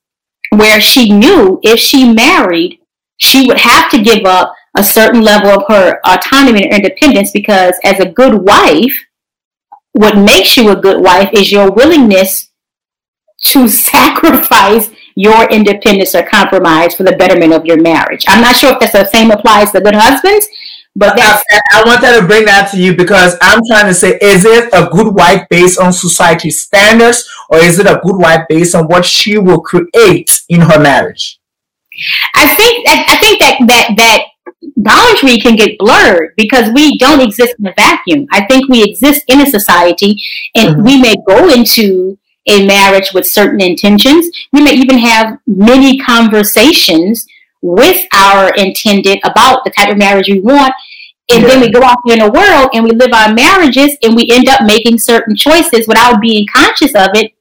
[0.50, 2.78] where she knew if she married,
[3.18, 7.74] she would have to give up a certain level of her autonomy and independence because,
[7.84, 9.04] as a good wife,
[9.92, 12.50] what makes you a good wife is your willingness
[13.42, 18.24] to sacrifice your independence or compromise for the betterment of your marriage.
[18.28, 20.46] I'm not sure if that's the same applies to good husbands,
[20.94, 24.44] but I, I wanted to bring that to you because I'm trying to say, is
[24.44, 28.74] it a good wife based on society standards, or is it a good wife based
[28.74, 31.38] on what she will create in her marriage?
[32.34, 34.22] I think I think that that that
[34.76, 38.26] boundary can get blurred because we don't exist in a vacuum.
[38.30, 40.20] I think we exist in a society,
[40.54, 40.84] and mm-hmm.
[40.84, 44.28] we may go into a marriage with certain intentions.
[44.52, 47.26] We may even have many conversations
[47.60, 50.74] with our intended about the type of marriage we want.
[51.30, 51.48] And yeah.
[51.48, 54.48] then we go out in the world and we live our marriages and we end
[54.48, 57.32] up making certain choices without being conscious of it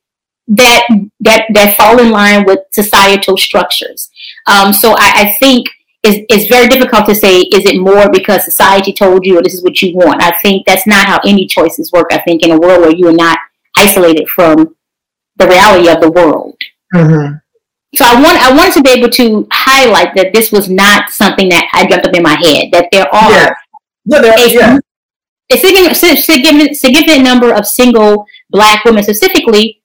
[0.48, 0.88] that
[1.20, 4.10] that that fall in line with societal structures.
[4.48, 5.68] Um, so I, I think
[6.04, 9.54] it's, it's very difficult to say is it more because society told you or this
[9.54, 10.22] is what you want.
[10.22, 12.08] I think that's not how any choices work.
[12.12, 13.40] I think in a world where you are not
[13.78, 14.76] isolated from
[15.41, 16.56] the reality of the world.
[16.93, 17.38] Mm-hmm.
[17.95, 21.49] So I want I wanted to be able to highlight that this was not something
[21.49, 22.69] that I dreamt up in my head.
[22.71, 23.54] That there are yeah.
[24.06, 24.77] No, there, a, yeah.
[25.51, 29.82] a significant, significant number of single black women specifically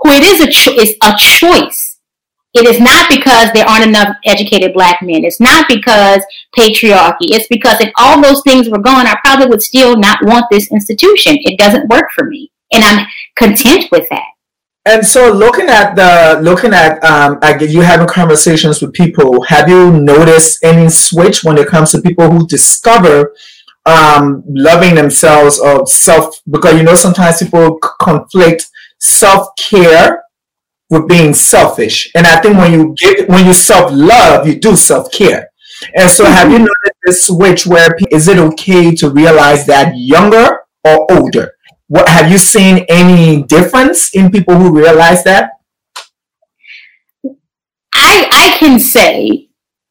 [0.00, 1.98] who it is a cho- is a choice.
[2.52, 5.24] It is not because there aren't enough educated black men.
[5.24, 6.24] It's not because
[6.56, 7.30] patriarchy.
[7.30, 10.72] It's because if all those things were gone, I probably would still not want this
[10.72, 11.36] institution.
[11.42, 14.29] It doesn't work for me, and I'm content with that.
[14.86, 19.90] And so, looking at the looking at um, you having conversations with people, have you
[19.90, 23.34] noticed any switch when it comes to people who discover
[23.84, 26.40] um, loving themselves or self?
[26.50, 30.24] Because you know sometimes people conflict self care
[30.88, 34.76] with being selfish, and I think when you get when you self love, you do
[34.76, 35.50] self care.
[35.94, 36.64] And so, have you mm-hmm.
[36.64, 41.52] noticed this switch where is it okay to realize that younger or older?
[41.90, 45.58] What have you seen any difference in people who realize that?
[47.92, 49.48] I I can say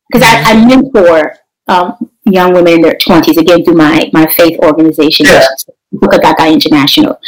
[0.09, 1.35] because I, I mentor
[1.67, 5.45] um, young women in their twenties again through my my faith organization, yeah.
[5.91, 7.19] Gaga International.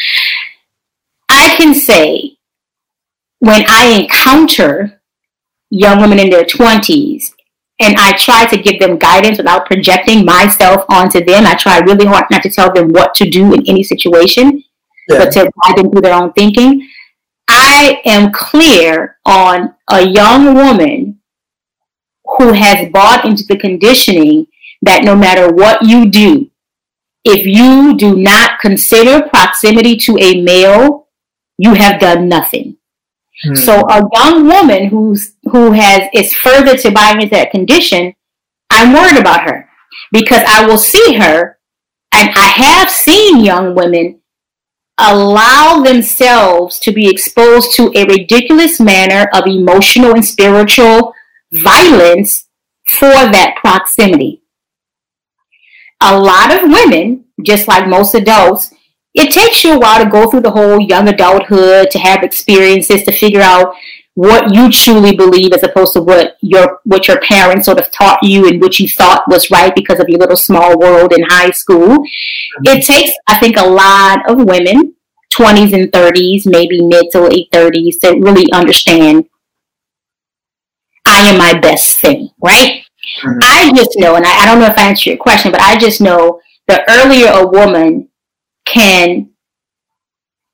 [1.28, 2.38] I can say
[3.40, 5.02] when I encounter
[5.70, 7.36] young women in their twenties
[7.82, 11.46] and I try to give them guidance without projecting myself onto them.
[11.46, 14.64] I try really hard not to tell them what to do in any situation,
[15.10, 15.18] yeah.
[15.18, 16.88] but to guide them through their own thinking.
[17.50, 21.20] I am clear on a young woman
[22.38, 24.48] who has bought into the conditioning
[24.82, 26.50] that no matter what you do,
[27.24, 31.08] if you do not consider proximity to a male,
[31.58, 32.78] you have done nothing.
[33.44, 33.56] Hmm.
[33.56, 38.14] So a young woman who's who has is further to buying into that condition,
[38.70, 39.70] I'm worried about her
[40.12, 41.60] because I will see her,
[42.14, 44.22] and I have seen young women
[44.98, 51.14] allow themselves to be exposed to a ridiculous manner of emotional and spiritual
[51.52, 52.48] violence
[52.88, 54.44] for that proximity.
[56.02, 58.74] A lot of women, just like most adults,
[59.14, 63.04] it takes you a while to go through the whole young adulthood to have experiences
[63.04, 63.76] to figure out
[64.16, 68.20] what you truly believe as opposed to what your what your parents sort of taught
[68.22, 71.52] you and what you thought was right because of your little small world in high
[71.52, 72.04] school.
[72.64, 74.96] It takes, I think, a lot of women,
[75.34, 79.30] 20s and 30s, maybe mid to late 30s, to really understand
[81.06, 82.84] I am my best thing, right?
[83.24, 83.40] Mm-hmm.
[83.44, 85.78] I just know, and I, I don't know if I answered your question, but I
[85.78, 88.10] just know the earlier a woman
[88.66, 89.32] can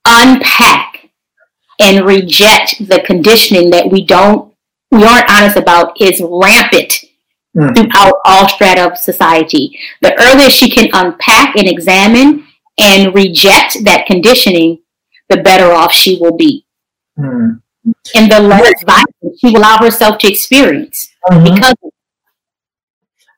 [0.07, 0.96] unpack
[1.79, 4.53] and reject the conditioning that we don't
[4.91, 7.03] we aren't honest about is rampant
[7.55, 7.75] mm.
[7.75, 9.77] throughout all strata of society.
[10.01, 12.47] The earlier she can unpack and examine
[12.79, 14.79] and reject that conditioning,
[15.29, 16.65] the better off she will be.
[17.19, 17.61] Mm.
[18.15, 21.55] And the less violence she will allow herself to experience mm-hmm.
[21.55, 21.73] because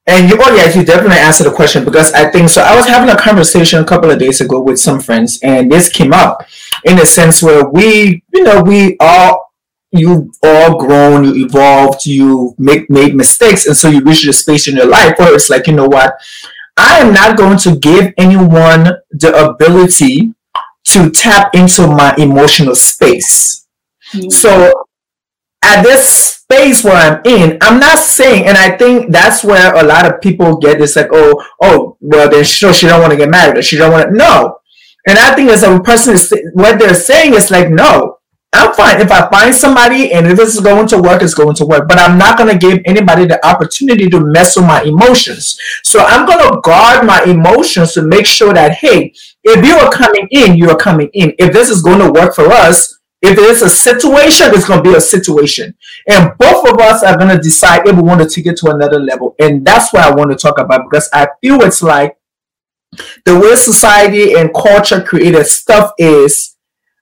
[0.10, 2.62] and you, oh yeah, you definitely answered the question because I think so.
[2.62, 5.88] I was having a conversation a couple of days ago with some friends, and this
[5.88, 6.46] came up
[6.84, 9.54] in a sense where we, you know, we all,
[9.92, 14.68] you've all grown, you evolved, you make made mistakes, and so you reach a space
[14.68, 16.20] in your life where it's like, you know what,
[16.76, 20.34] I am not going to give anyone the ability
[20.86, 23.68] to tap into my emotional space.
[24.14, 24.30] Mm-hmm.
[24.30, 24.89] So
[25.64, 29.84] at this space where I'm in, I'm not saying, and I think that's where a
[29.84, 33.12] lot of people get this like, oh, oh, well, then she, oh, she don't want
[33.12, 34.16] to get married, she don't want to.
[34.16, 34.60] No,
[35.08, 38.20] and I think as a person is what they're saying is like, no,
[38.52, 41.56] I'm fine if I find somebody and if this is going to work, it's going
[41.56, 41.88] to work.
[41.88, 45.60] But I'm not going to give anybody the opportunity to mess with my emotions.
[45.84, 49.92] So I'm going to guard my emotions to make sure that hey, if you are
[49.92, 51.34] coming in, you are coming in.
[51.38, 54.90] If this is going to work for us, if there's a situation, it's going to
[54.90, 55.76] be a situation.
[56.08, 58.70] And both of us are going to decide if we want to take it to
[58.70, 59.36] another level.
[59.40, 62.18] And that's what I want to talk about because I feel it's like
[63.26, 66.56] the way society and culture created stuff is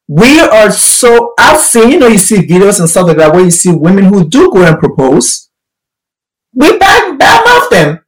[0.08, 3.44] we are so I've seen, you know, you see videos and stuff like that where
[3.44, 5.50] you see women who do go and propose.
[6.54, 8.00] We back off them.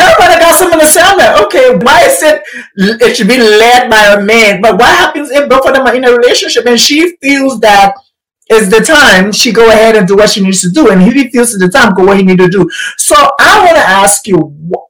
[0.00, 1.42] Everybody got something to on that.
[1.44, 2.42] Okay, why is it
[3.02, 4.60] it should be led by a man?
[4.60, 7.94] But what happens if both of them are in a relationship and she feels that
[8.52, 11.30] it's the time she go ahead and do what she needs to do, and he
[11.30, 12.68] feels it's the time go what he need to do.
[12.96, 14.38] So I want to ask you.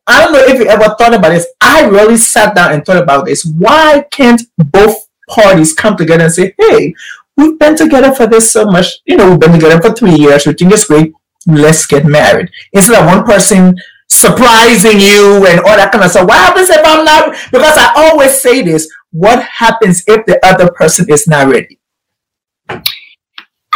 [0.07, 1.47] I don't know if you ever thought about this.
[1.61, 3.45] I really sat down and thought about this.
[3.45, 4.97] Why can't both
[5.29, 6.95] parties come together and say, "Hey,
[7.37, 8.87] we've been together for this so much.
[9.05, 10.47] You know, we've been together for three years.
[10.47, 11.13] We think it's great.
[11.47, 13.77] Let's get married." Instead of one person
[14.11, 16.27] surprising you and all that kind of stuff.
[16.27, 17.37] What happens if I'm not?
[17.51, 18.89] Because I always say this.
[19.13, 21.79] What happens if the other person is not ready?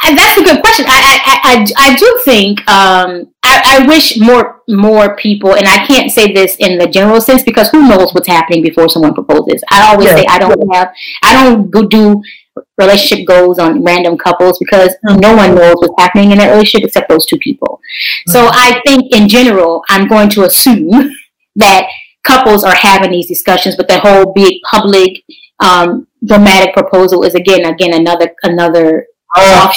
[0.07, 0.85] And that's a good question.
[0.87, 5.87] I I, I, I do think um, I, I wish more more people, and I
[5.87, 9.62] can't say this in the general sense because who knows what's happening before someone proposes.
[9.70, 10.16] I always yeah.
[10.16, 10.92] say I don't have
[11.23, 12.23] I don't go do
[12.79, 17.09] relationship goals on random couples because no one knows what's happening in that relationship except
[17.09, 17.81] those two people.
[18.29, 18.33] Mm-hmm.
[18.33, 20.90] So I think in general, I'm going to assume
[21.57, 21.87] that
[22.25, 25.23] couples are having these discussions, but the whole big public
[25.61, 29.73] um, dramatic proposal is again, again another another oh.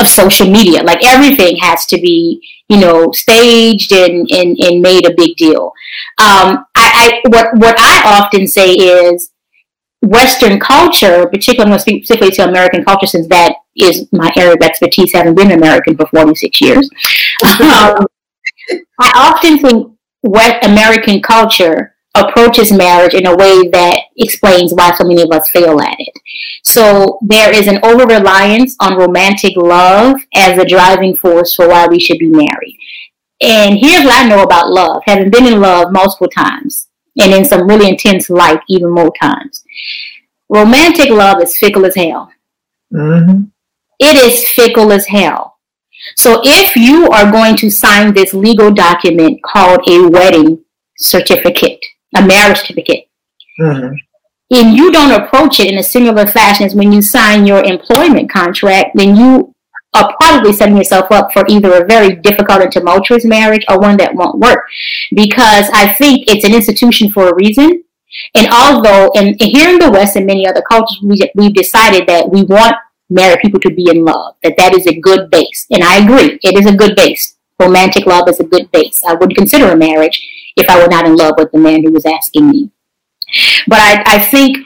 [0.00, 0.82] of social media.
[0.82, 5.72] Like everything has to be, you know, staged and and, and made a big deal.
[6.18, 9.30] Um, I, I what what I often say is
[10.04, 15.34] Western culture, particularly specifically to American culture, since that is my area of expertise, having
[15.34, 16.88] been American for 46 years.
[17.60, 18.06] um,
[19.00, 25.04] I often think what American culture approaches marriage in a way that explains why so
[25.04, 26.12] many of us fail at it.
[26.62, 31.86] So there is an over reliance on romantic love as a driving force for why
[31.88, 32.78] we should be married.
[33.40, 36.88] And here's what I know about love, having been in love multiple times
[37.20, 39.64] and in some really intense light even more times.
[40.48, 42.30] Romantic love is fickle as hell.
[42.92, 43.44] Mm-hmm.
[43.98, 45.58] It is fickle as hell.
[46.16, 50.64] So if you are going to sign this legal document called a wedding
[50.98, 51.80] certificate,
[52.14, 53.08] a marriage certificate,
[53.60, 53.94] mm-hmm.
[54.50, 58.30] and you don't approach it in a similar fashion as when you sign your employment
[58.30, 59.53] contract, then you
[59.94, 63.96] are probably setting yourself up for either a very difficult and tumultuous marriage or one
[63.98, 64.66] that won't work.
[65.14, 67.84] Because I think it's an institution for a reason.
[68.34, 72.30] And although, and here in the West and many other cultures, we, we've decided that
[72.30, 72.76] we want
[73.10, 75.66] married people to be in love, that that is a good base.
[75.70, 77.36] And I agree, it is a good base.
[77.58, 79.02] Romantic love is a good base.
[79.06, 80.26] I would consider a marriage
[80.56, 82.70] if I were not in love with the man who was asking me.
[83.66, 84.58] But I, I think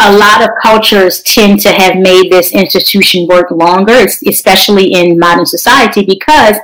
[0.00, 5.46] a lot of cultures tend to have made this institution work longer, especially in modern
[5.46, 6.56] society, because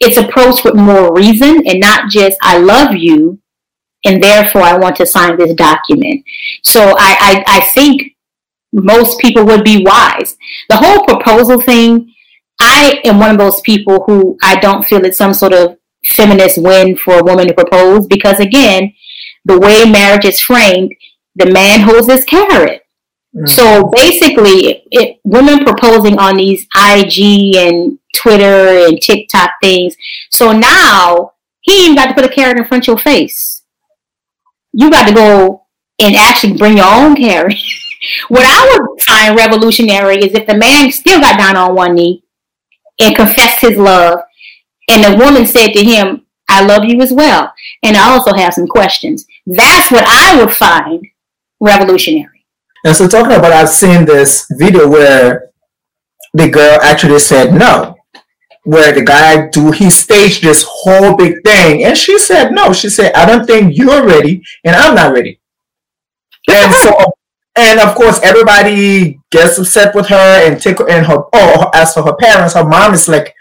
[0.00, 3.40] it's approached with more reason and not just "I love you,"
[4.04, 6.24] and therefore I want to sign this document.
[6.62, 8.14] So I, I, I think
[8.72, 10.36] most people would be wise.
[10.68, 12.12] The whole proposal thing,
[12.60, 16.62] I am one of those people who I don't feel it's some sort of feminist
[16.62, 18.92] win for a woman to propose because again,
[19.44, 20.92] the way marriage is framed,
[21.38, 22.82] the man holds his carrot.
[23.34, 23.46] Mm-hmm.
[23.46, 29.96] So basically, it, women proposing on these IG and Twitter and TikTok things.
[30.30, 33.62] So now he even got to put a carrot in front of your face.
[34.72, 35.66] You got to go
[36.00, 37.54] and actually bring your own carrot.
[38.28, 42.24] what I would find revolutionary is if the man still got down on one knee
[43.00, 44.20] and confessed his love,
[44.90, 47.52] and the woman said to him, I love you as well.
[47.82, 49.26] And I also have some questions.
[49.46, 51.06] That's what I would find
[51.60, 52.44] revolutionary.
[52.84, 55.50] And so talking about, I've seen this video where
[56.34, 57.96] the girl actually said no,
[58.64, 62.72] where the guy do he staged this whole big thing, and she said no.
[62.72, 65.40] She said, "I don't think you're ready, and I'm not ready."
[66.48, 66.94] and so,
[67.56, 71.24] and of course, everybody gets upset with her and take and her.
[71.32, 73.34] Oh, as for her parents, her mom is like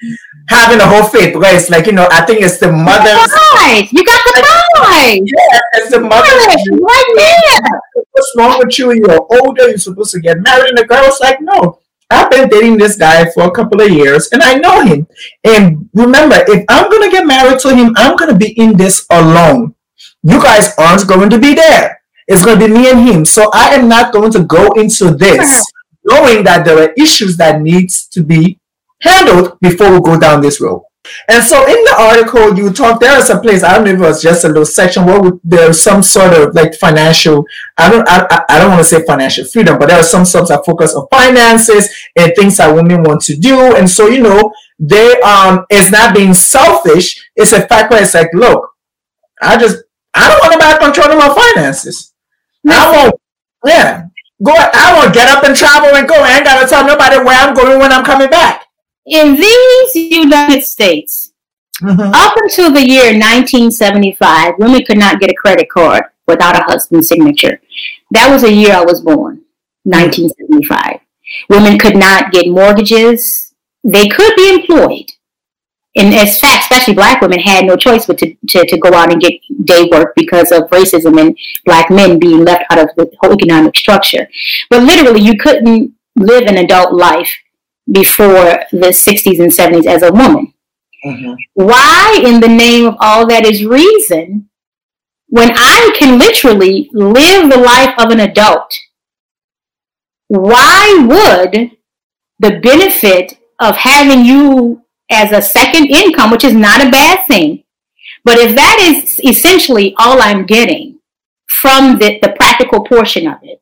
[0.49, 3.13] having a whole fit because, like you know, I think it's the mother.
[3.55, 4.45] Right, you got the
[4.75, 5.21] pride.
[5.25, 6.27] Yeah, it's the mother.
[6.27, 8.03] Right there.
[8.11, 8.93] What's wrong with you?
[8.93, 9.69] You're older.
[9.69, 11.79] You're supposed to get married, and the girl was like, "No,
[12.09, 15.07] I've been dating this guy for a couple of years and I know him.
[15.43, 18.77] And remember, if I'm going to get married to him, I'm going to be in
[18.77, 19.75] this alone.
[20.23, 22.01] You guys aren't going to be there.
[22.27, 23.25] It's going to be me and him.
[23.25, 25.65] So I am not going to go into this
[26.03, 28.59] knowing that there are issues that needs to be
[29.01, 30.83] handled before we go down this road.
[31.29, 33.97] And so in the article you talk, there is a place, I don't know if
[33.97, 37.45] it was just a little section where there's some sort of like financial,
[37.77, 40.49] I don't I, I don't want to say financial freedom, but there are some sorts
[40.49, 43.75] that focus on finances and things that women want to do.
[43.75, 48.13] And so, you know, they um it's not being selfish, it's a fact where it's
[48.13, 48.75] like, look,
[49.41, 49.83] I just
[50.13, 52.13] I don't want to back control of my finances.
[52.67, 53.15] I won't
[53.65, 54.03] yeah.
[54.43, 56.15] Go I won't get up and travel and go.
[56.15, 58.66] I ain't gotta tell nobody where I'm going when I'm coming back
[59.07, 61.31] in these United States,
[61.81, 62.13] mm-hmm.
[62.13, 67.07] up until the year 1975, women could not get a credit card without a husband's
[67.07, 67.61] signature.
[68.11, 69.43] That was the year I was born,
[69.83, 70.99] 1975.
[71.49, 73.53] Women could not get mortgages.
[73.83, 75.11] They could be employed.
[75.95, 79.11] And as fact, especially black women had no choice but to, to, to go out
[79.11, 81.35] and get day work because of racism and
[81.65, 84.29] black men being left out of the whole economic structure.
[84.69, 87.35] But literally, you couldn't live an adult life
[87.91, 90.53] before the 60s and 70s as a woman.
[91.05, 91.33] Mm-hmm.
[91.53, 94.49] Why, in the name of all that is reason,
[95.29, 98.73] when I can literally live the life of an adult,
[100.27, 101.71] why would
[102.39, 107.63] the benefit of having you as a second income, which is not a bad thing,
[108.23, 110.99] but if that is essentially all I'm getting
[111.47, 113.61] from the, the practical portion of it,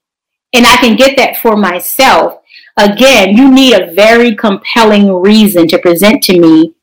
[0.53, 2.41] and I can get that for myself,
[2.77, 6.75] Again, you need a very compelling reason to present to me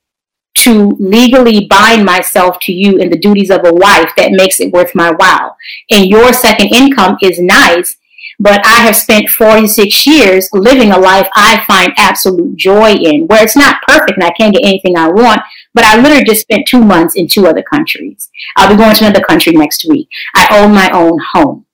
[0.54, 4.72] to legally bind myself to you in the duties of a wife that makes it
[4.72, 5.56] worth my while.
[5.90, 7.96] And your second income is nice,
[8.38, 13.42] but I have spent 46 years living a life I find absolute joy in, where
[13.42, 15.40] it's not perfect and I can't get anything I want,
[15.74, 18.30] but I literally just spent two months in two other countries.
[18.56, 20.08] I'll be going to another country next week.
[20.34, 21.66] I own my own home.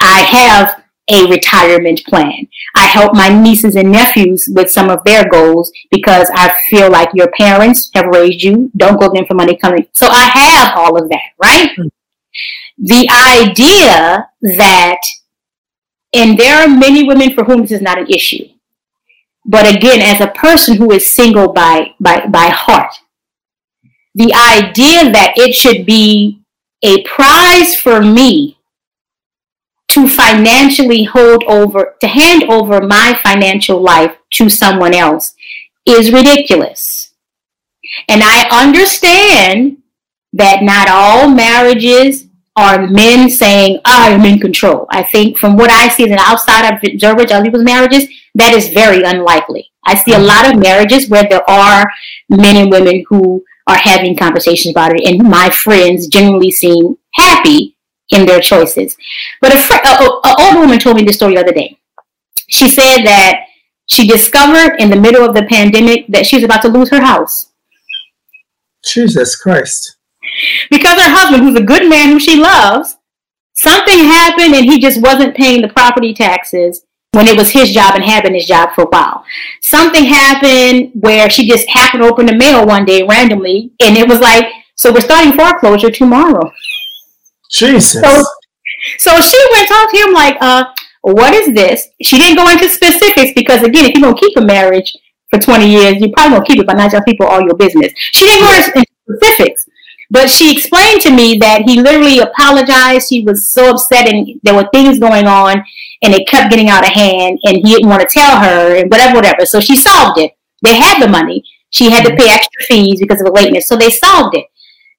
[0.00, 2.48] I have a retirement plan.
[2.74, 7.10] I help my nieces and nephews with some of their goals because I feel like
[7.14, 8.70] your parents have raised you.
[8.76, 9.86] Don't go them for money coming.
[9.92, 11.70] So I have all of that, right?
[11.70, 11.88] Mm-hmm.
[12.78, 14.28] The idea
[14.58, 15.00] that,
[16.12, 18.48] and there are many women for whom this is not an issue.
[19.44, 22.92] But again, as a person who is single by, by, by heart,
[24.14, 26.42] the idea that it should be
[26.82, 28.55] a prize for me
[29.88, 35.34] to financially hold over, to hand over my financial life to someone else
[35.86, 37.12] is ridiculous.
[38.08, 39.78] And I understand
[40.32, 42.26] that not all marriages
[42.56, 44.86] are men saying, I am in control.
[44.90, 49.02] I think from what I see as outside observer of people's marriages, that is very
[49.02, 49.70] unlikely.
[49.84, 51.90] I see a lot of marriages where there are
[52.28, 57.75] men and women who are having conversations about it, and my friends generally seem happy
[58.10, 58.96] in their choices.
[59.40, 61.78] But a, fr- a, a, a older woman told me this story the other day.
[62.48, 63.46] She said that
[63.86, 67.00] she discovered in the middle of the pandemic that she was about to lose her
[67.00, 67.52] house.
[68.84, 69.96] Jesus Christ.
[70.70, 72.96] Because her husband, who's a good man who she loves,
[73.54, 77.94] something happened and he just wasn't paying the property taxes when it was his job
[77.94, 79.24] and had been his job for a while.
[79.62, 84.08] Something happened where she just happened to open the mail one day randomly and it
[84.08, 86.52] was like, so we're starting foreclosure tomorrow.
[87.50, 88.00] Jesus.
[88.00, 88.24] So,
[88.98, 90.64] so she went to him like, uh,
[91.02, 91.88] what is this?
[92.02, 94.96] She didn't go into specifics because again, if you're gonna keep a marriage
[95.30, 97.92] for 20 years, you probably won't keep it by not telling people all your business.
[97.96, 98.84] She didn't go into
[99.18, 99.66] specifics.
[100.10, 103.08] But she explained to me that he literally apologized.
[103.08, 105.64] He was so upset and there were things going on
[106.02, 108.90] and it kept getting out of hand and he didn't want to tell her and
[108.90, 109.44] whatever, whatever.
[109.44, 110.32] So she solved it.
[110.62, 111.44] They had the money.
[111.70, 113.66] She had to pay extra fees because of the lateness.
[113.66, 114.46] So they solved it.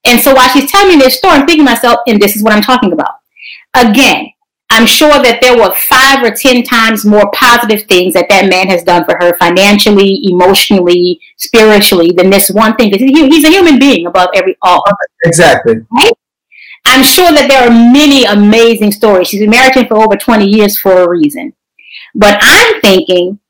[0.06, 2.42] And so while she's telling me this story, I'm thinking to myself, and this is
[2.42, 3.16] what I'm talking about.
[3.74, 4.28] Again,
[4.70, 8.68] I'm sure that there were five or ten times more positive things that that man
[8.68, 12.90] has done for her financially, emotionally, spiritually than this one thing.
[12.90, 14.84] Because he's a human being above every all.
[15.24, 15.76] Exactly.
[15.90, 16.12] Right?
[16.84, 19.28] I'm sure that there are many amazing stories.
[19.28, 21.54] She's been married to him for over 20 years for a reason.
[22.14, 23.40] But I'm thinking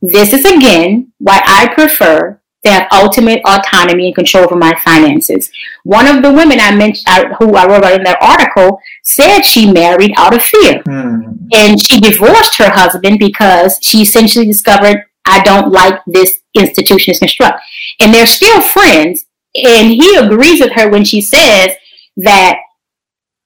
[0.00, 5.50] this is again why I prefer to have ultimate autonomy and control over my finances.
[5.84, 7.06] One of the women I mentioned,
[7.38, 10.82] who I wrote about in that article, said she married out of fear.
[10.84, 11.36] Hmm.
[11.52, 17.18] And she divorced her husband because she essentially discovered, I don't like this institution is
[17.18, 17.62] construct.
[18.00, 19.26] And they're still friends.
[19.54, 21.72] And he agrees with her when she says
[22.16, 22.58] that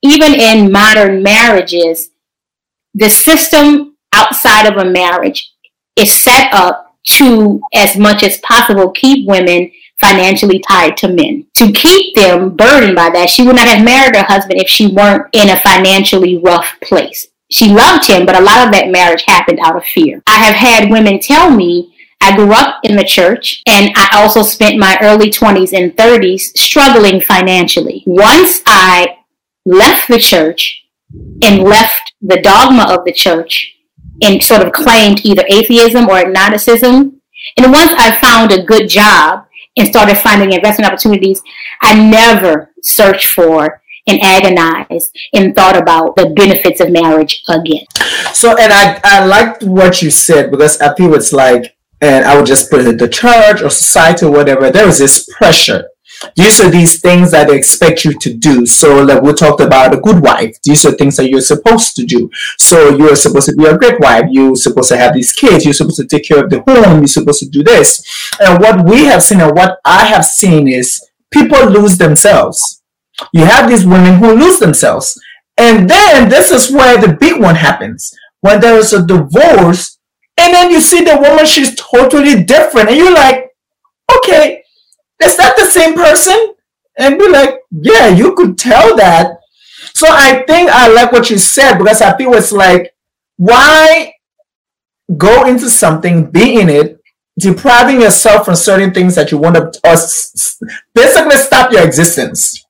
[0.02, 2.10] even in modern marriages,
[2.94, 5.52] the system outside of a marriage
[5.96, 11.46] is set up to, as much as possible, keep women financially tied to men.
[11.56, 14.88] To keep them burdened by that, she would not have married her husband if she
[14.88, 17.28] weren't in a financially rough place.
[17.50, 20.22] She loved him, but a lot of that marriage happened out of fear.
[20.26, 24.42] I have had women tell me I grew up in the church and I also
[24.42, 28.04] spent my early 20s and 30s struggling financially.
[28.06, 29.18] Once I
[29.66, 30.84] left the church
[31.42, 33.74] and left the dogma of the church
[34.22, 37.20] and sort of claimed either atheism or agnosticism.
[37.56, 39.46] And once I found a good job
[39.76, 41.42] and started finding investment opportunities,
[41.80, 47.84] I never searched for and agonized and thought about the benefits of marriage again.
[48.32, 52.36] So, and I, I liked what you said because I feel it's like, and I
[52.36, 55.84] would just put it the church or society or whatever, there is this pressure
[56.36, 58.66] these are these things that they expect you to do.
[58.66, 62.04] So, like we talked about a good wife, these are things that you're supposed to
[62.04, 62.30] do.
[62.58, 64.26] So, you're supposed to be a great wife.
[64.30, 65.64] You're supposed to have these kids.
[65.64, 66.98] You're supposed to take care of the home.
[66.98, 68.02] You're supposed to do this.
[68.40, 71.00] And what we have seen and what I have seen is
[71.30, 72.82] people lose themselves.
[73.32, 75.20] You have these women who lose themselves.
[75.58, 78.12] And then this is where the big one happens.
[78.40, 79.98] When there is a divorce,
[80.38, 82.88] and then you see the woman, she's totally different.
[82.88, 83.50] And you're like,
[84.16, 84.61] okay,
[85.22, 86.54] is that the same person?
[86.98, 89.38] And be like, yeah, you could tell that.
[89.94, 92.94] So I think I like what you said because I feel it's like,
[93.36, 94.12] why
[95.16, 97.00] go into something, be in it,
[97.38, 99.96] depriving yourself from certain things that you want to, or
[100.94, 102.61] basically stop your existence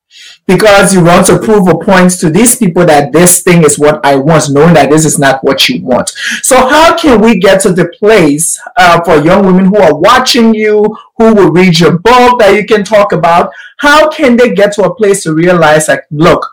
[0.45, 4.05] because you want to prove a point to these people that this thing is what
[4.05, 6.09] I want, knowing that this is not what you want.
[6.41, 10.53] So, how can we get to the place uh, for young women who are watching
[10.53, 10.83] you,
[11.17, 13.51] who will read your book that you can talk about?
[13.77, 16.45] How can they get to a place to realize, like, look,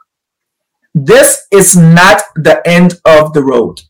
[0.95, 3.81] this is not the end of the road.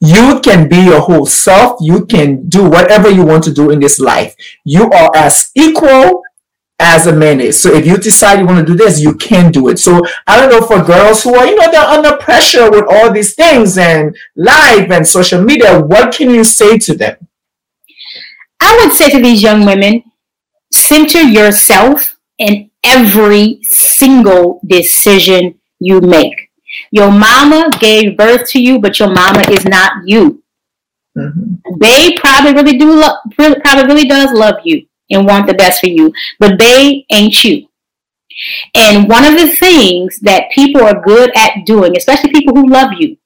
[0.00, 1.78] You can be your whole self.
[1.80, 4.34] You can do whatever you want to do in this life.
[4.64, 6.22] You are as equal
[6.78, 7.60] as a man is.
[7.60, 9.78] So if you decide you want to do this, you can do it.
[9.78, 13.12] So I don't know for girls who are, you know, they're under pressure with all
[13.12, 17.16] these things and life and social media, what can you say to them?
[18.60, 20.04] I would say to these young women,
[20.72, 26.50] center yourself in every single decision you make.
[26.92, 30.42] Your mama gave birth to you, but your mama is not you.
[31.16, 31.78] Mm-hmm.
[31.80, 35.88] They probably really do love, probably really does love you and want the best for
[35.88, 37.68] you, but they ain't you.
[38.74, 42.92] And one of the things that people are good at doing, especially people who love
[42.98, 43.16] you,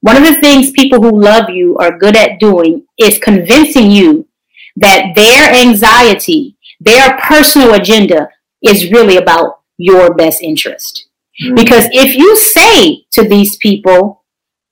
[0.00, 4.28] one of the things people who love you are good at doing is convincing you
[4.76, 8.28] that their anxiety, their personal agenda
[8.62, 11.08] is really about your best interest.
[11.42, 11.54] Mm-hmm.
[11.54, 14.24] Because if you say to these people,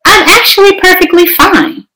[0.05, 1.87] I'm actually perfectly fine.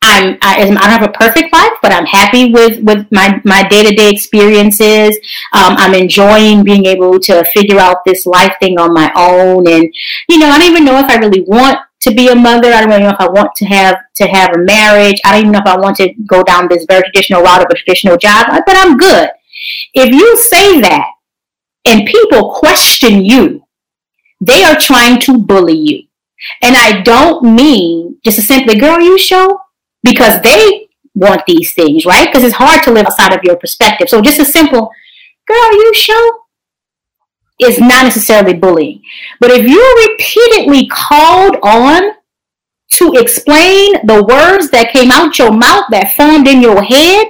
[0.00, 3.66] I'm I, I, don't have a perfect life, but I'm happy with with my my
[3.68, 5.16] day to day experiences.
[5.52, 9.92] Um, I'm enjoying being able to figure out this life thing on my own, and
[10.28, 12.72] you know, I don't even know if I really want to be a mother.
[12.72, 15.20] I don't even know if I want to have to have a marriage.
[15.24, 17.68] I don't even know if I want to go down this very traditional route of
[17.70, 18.46] a traditional job.
[18.66, 19.30] But I'm good.
[19.94, 21.06] If you say that
[21.86, 23.64] and people question you,
[24.40, 26.02] they are trying to bully you.
[26.62, 29.60] And I don't mean just a simply, girl, you show
[30.02, 32.28] because they want these things, right?
[32.28, 34.08] Because it's hard to live outside of your perspective.
[34.08, 34.90] So just a simple,
[35.46, 36.40] girl, you sure?
[37.60, 39.02] Is not necessarily bullying.
[39.40, 42.12] But if you're repeatedly called on
[42.92, 47.26] to explain the words that came out your mouth that formed in your head,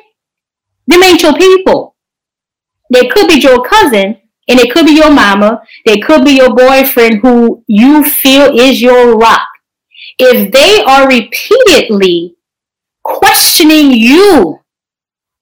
[0.87, 1.97] them ain't your people.
[2.93, 5.63] They could be your cousin, and it could be your mama.
[5.87, 9.49] They could be your boyfriend who you feel is your rock.
[10.19, 12.37] If they are repeatedly
[13.09, 14.61] questioning you,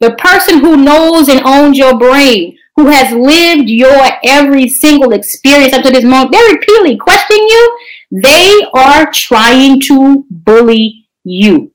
[0.01, 5.73] the person who knows and owns your brain, who has lived your every single experience
[5.73, 7.79] up to this moment, they're repeatedly questioning you.
[8.11, 11.73] They are trying to bully you.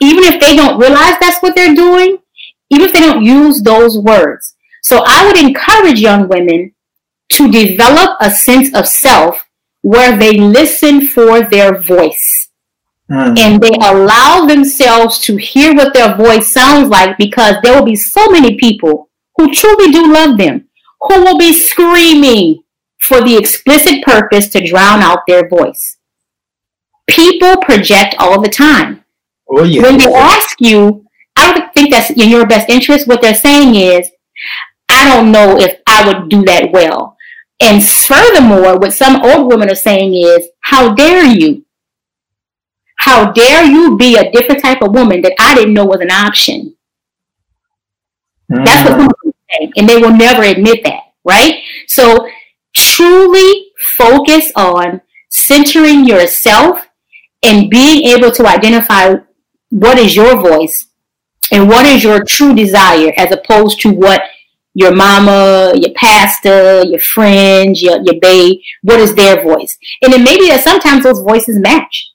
[0.00, 2.18] Even if they don't realize that's what they're doing,
[2.70, 4.54] even if they don't use those words.
[4.82, 6.74] So I would encourage young women
[7.32, 9.46] to develop a sense of self
[9.82, 12.49] where they listen for their voice.
[13.10, 13.38] Mm.
[13.38, 17.96] And they allow themselves to hear what their voice sounds like because there will be
[17.96, 20.68] so many people who truly do love them,
[21.00, 22.62] who will be screaming
[22.98, 25.96] for the explicit purpose to drown out their voice.
[27.08, 29.04] People project all the time.
[29.48, 29.82] Oh, yeah.
[29.82, 31.04] When they ask you,
[31.36, 33.08] I don't think that's in your best interest.
[33.08, 34.08] What they're saying is,
[34.88, 37.16] I don't know if I would do that well.
[37.60, 41.64] And furthermore, what some old women are saying is, how dare you?
[43.00, 46.10] How dare you be a different type of woman that I didn't know was an
[46.10, 46.76] option?
[48.52, 48.66] Mm.
[48.66, 51.62] That's what people say, and they will never admit that, right?
[51.86, 52.28] So
[52.74, 56.88] truly focus on centering yourself
[57.42, 59.14] and being able to identify
[59.70, 60.88] what is your voice
[61.50, 64.20] and what is your true desire as opposed to what
[64.74, 69.78] your mama, your pastor, your friends, your, your babe, what is their voice?
[70.02, 72.09] And then maybe that sometimes those voices match.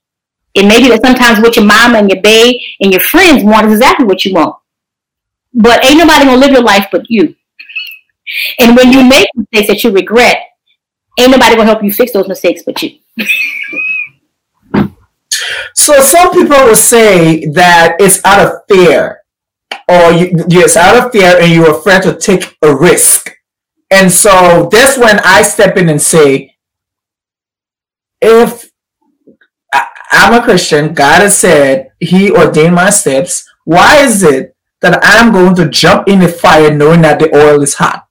[0.56, 3.68] It may be that sometimes what your mama and your babe and your friends want
[3.68, 4.56] is exactly what you want.
[5.54, 7.36] But ain't nobody gonna live your life but you.
[8.60, 10.38] And when you make mistakes that you regret,
[11.20, 12.98] ain't nobody gonna help you fix those mistakes but you.
[15.74, 19.22] so some people will say that it's out of fear
[19.90, 23.32] or you, it's out of fear and you're afraid to take a risk.
[23.92, 26.56] And so that's when I step in and say,
[28.22, 28.65] if
[30.16, 35.32] I'm a Christian, God has said He ordained my steps, why is it that I'm
[35.32, 38.08] going to jump in the fire knowing that the oil is hot?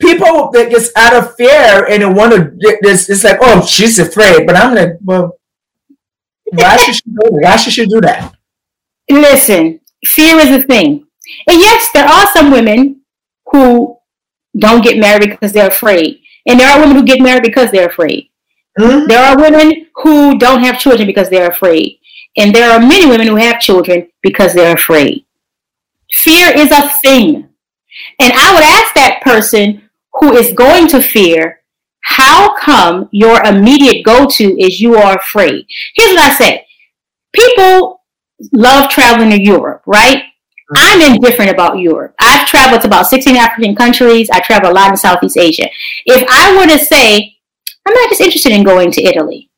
[0.00, 3.98] People that gets out of fear and they want to, it's, it's like, oh, she's
[3.98, 4.46] afraid.
[4.46, 5.38] But I'm like, well,
[6.52, 7.32] why should she do that?
[7.32, 8.34] Why should she do that?
[9.10, 11.06] Listen, fear is a thing.
[11.48, 13.02] And yes, there are some women
[13.50, 13.98] who
[14.56, 16.20] don't get married because they're afraid.
[16.46, 18.30] And there are women who get married because they're afraid.
[18.78, 19.06] Mm-hmm.
[19.06, 22.00] There are women who don't have children because they're afraid.
[22.36, 25.24] And there are many women who have children because they're afraid.
[26.12, 27.48] Fear is a thing.
[28.20, 31.60] And I would ask that person who is going to fear,
[32.02, 35.66] how come your immediate go to is you are afraid?
[35.94, 36.66] Here's what I say
[37.32, 38.02] people
[38.52, 40.18] love traveling to Europe, right?
[40.18, 40.76] Mm-hmm.
[40.76, 42.14] I'm indifferent about Europe.
[42.18, 44.30] I've traveled to about 16 African countries.
[44.30, 45.68] I travel a lot in Southeast Asia.
[46.06, 47.33] If I were to say,
[47.86, 49.50] I'm not just interested in going to Italy,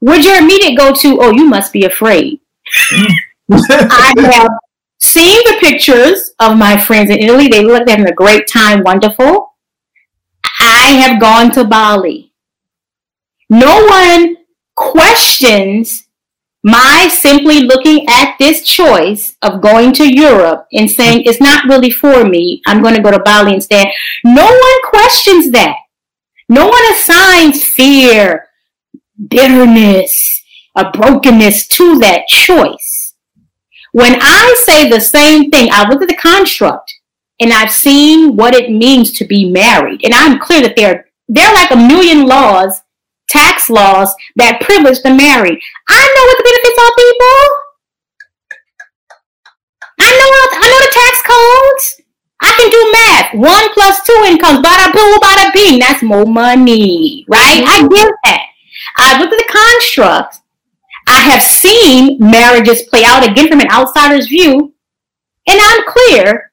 [0.00, 2.40] would your immediate go to, oh, you must be afraid?
[3.50, 4.50] I have
[5.00, 7.48] seen the pictures of my friends in Italy.
[7.48, 9.54] They look having a great time, wonderful.
[10.60, 12.32] I have gone to Bali.
[13.48, 14.36] No one
[14.74, 16.04] questions
[16.64, 21.90] my simply looking at this choice of going to Europe and saying it's not really
[21.90, 23.86] for me, I'm going to go to Bali instead.
[24.24, 25.76] No one questions that.
[26.54, 28.46] No one assigns fear,
[29.28, 30.40] bitterness,
[30.76, 33.16] a brokenness to that choice.
[33.90, 36.94] When I say the same thing, I look at the construct
[37.40, 40.04] and I've seen what it means to be married.
[40.04, 42.80] And I'm clear that there, there are like a million laws
[43.28, 45.58] tax laws that privilege the married.
[45.88, 47.64] I know what the benefits are, people.
[49.98, 50.28] I know
[50.62, 52.03] I know the tax codes.
[52.44, 53.34] I can do math.
[53.34, 55.78] One plus two incomes, bada boom, bada bing.
[55.78, 57.64] That's more money, right?
[57.64, 57.84] Mm-hmm.
[57.84, 58.42] I get that.
[58.96, 60.40] I look at the constructs.
[61.08, 64.74] I have seen marriages play out again from an outsider's view,
[65.46, 66.52] and I'm clear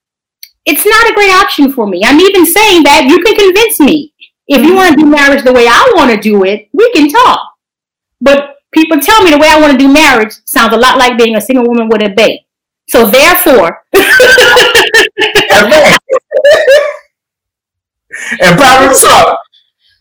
[0.66, 2.04] it's not a great option for me.
[2.06, 4.14] I'm even saying that you can convince me.
[4.48, 7.10] If you want to do marriage the way I want to do it, we can
[7.10, 7.40] talk.
[8.20, 11.18] But people tell me the way I want to do marriage sounds a lot like
[11.18, 12.46] being a single woman with a baby.
[12.88, 13.86] So therefore,
[18.42, 19.38] and problem solved.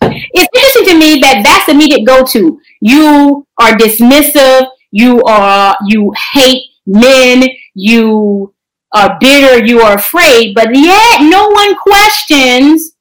[0.02, 2.60] It's interesting to me that that's the immediate go-to.
[2.80, 4.66] You are dismissive.
[4.90, 7.48] You are you hate men.
[7.74, 8.54] You
[8.92, 9.64] are bitter.
[9.64, 10.54] You are afraid.
[10.54, 12.92] But yet, no one questions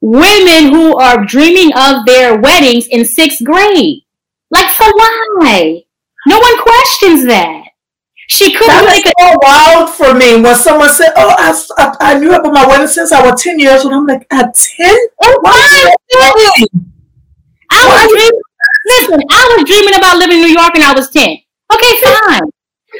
[0.00, 4.04] women who are dreaming of their weddings in sixth grade.
[4.50, 5.82] Like, so why?
[6.26, 7.64] No one questions that.
[8.28, 12.18] She couldn't make it so wild for me when someone said, "Oh, I, I, I,
[12.18, 14.96] knew about my wedding since I was ten years old." I'm like, "At ten?
[15.22, 15.94] Oh, why?"
[17.70, 18.40] I was dreaming.
[18.86, 21.36] Listen, I was dreaming about living in New York, and I was ten.
[21.72, 22.42] Okay, fine.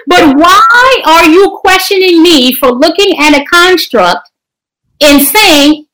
[0.07, 4.31] But why are you questioning me for looking at a construct
[5.01, 5.87] and saying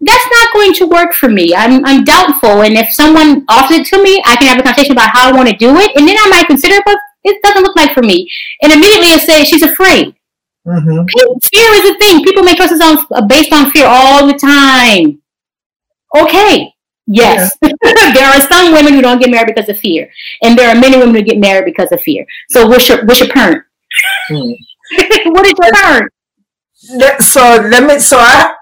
[0.00, 1.54] that's not going to work for me.
[1.54, 2.62] I'm, I'm doubtful.
[2.62, 5.32] And if someone offers it to me, I can have a conversation about how I
[5.32, 5.94] want to do it.
[5.96, 8.28] And then I might consider it, but it doesn't look like for me.
[8.62, 10.14] And immediately I say, she's afraid.
[10.66, 11.06] Mm-hmm.
[11.52, 12.22] Fear is a thing.
[12.22, 15.22] People make choices on based on fear all the time.
[16.16, 16.72] Okay,
[17.06, 17.70] yes, yeah.
[18.12, 20.10] there are some women who don't get married because of fear,
[20.42, 22.26] and there are many women who get married because of fear.
[22.50, 23.64] So, what's your what's your parent?
[24.30, 24.54] Mm.
[25.26, 26.12] what is your parent?
[27.20, 27.40] So
[27.70, 27.98] let me.
[27.98, 28.54] So I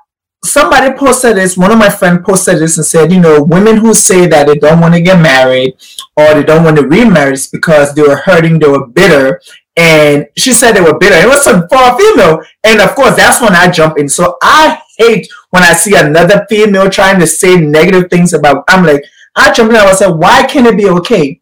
[0.44, 1.56] somebody posted this.
[1.56, 4.56] One of my friends posted this and said, you know, women who say that they
[4.56, 5.76] don't want to get married
[6.16, 9.40] or they don't want to remarry because they were hurting, they were bitter,
[9.76, 11.16] and she said they were bitter.
[11.16, 14.08] It was for a female, and of course, that's when I jump in.
[14.08, 18.64] So I hate when I see another female trying to say negative things about.
[18.68, 19.04] I'm like,
[19.36, 19.76] I jump in.
[19.76, 21.40] I said, why can't it be okay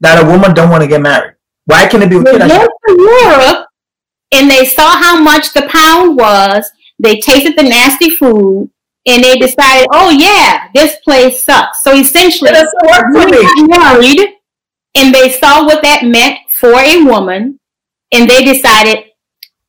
[0.00, 1.34] that a woman don't want to get married?
[1.64, 2.38] Why can't it be okay?
[2.38, 3.68] To Europe
[4.32, 6.70] and they saw how much the pound was.
[7.02, 8.70] They tasted the nasty food,
[9.06, 11.82] and they decided, oh yeah, this place sucks.
[11.82, 13.04] So essentially, they got
[13.68, 14.20] married,
[14.96, 17.58] and they saw what that meant for a woman,
[18.12, 19.06] and they decided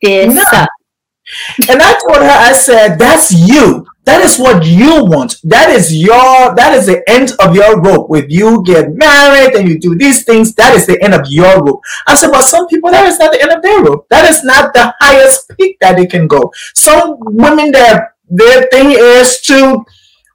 [0.02, 0.44] this no.
[0.44, 1.70] sucks.
[1.70, 3.88] And I told her, I said, that's you.
[4.06, 5.38] That is what you want.
[5.44, 8.08] That is your, that is the end of your rope.
[8.12, 11.64] If you get married and you do these things, that is the end of your
[11.64, 11.82] rope.
[12.06, 14.08] I said, but some people, that is not the end of their rope.
[14.10, 16.52] That is not the highest peak that they can go.
[16.74, 19.86] Some women, their, their thing is to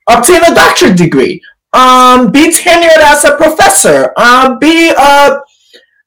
[0.08, 1.42] obtain a doctorate degree,
[1.74, 5.40] um, be tenured as a professor, um, be a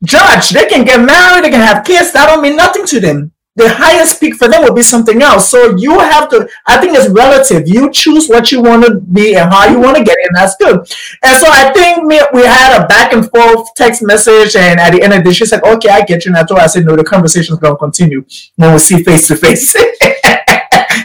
[0.03, 0.49] judge.
[0.49, 2.12] They can get married, they can have kids.
[2.14, 5.49] That don't mean nothing to them the highest peak for them will be something else.
[5.49, 7.68] So you have to, I think it's relative.
[7.68, 10.38] You choose what you want to be and how you want to get it, and
[10.38, 10.78] that's good.
[11.24, 14.91] And so I think me, we had a back and forth text message, and at
[14.91, 16.30] the end of the day, she said, Okay, I get you.
[16.30, 18.26] And I told her, I said, No, the conversation is going to continue
[18.56, 19.76] when we see face to face.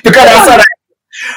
[0.03, 0.64] Because I said,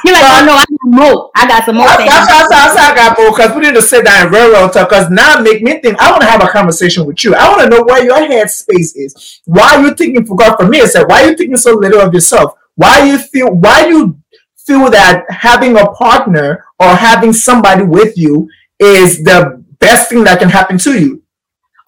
[0.04, 1.30] you're like, oh no, I more.
[1.34, 1.86] I got some more.
[1.86, 4.88] That's, that's, that's, I got more because we need to sit down and well talk.
[4.88, 5.98] Because now make me think.
[5.98, 7.34] I want to have a conversation with you.
[7.34, 9.40] I want to know where your head space is.
[9.44, 10.56] Why are you thinking for God?
[10.56, 12.54] For me, I said, why are you thinking so little of yourself?
[12.74, 13.54] Why you feel?
[13.54, 14.18] Why you
[14.56, 20.38] feel that having a partner or having somebody with you is the best thing that
[20.38, 21.22] can happen to you?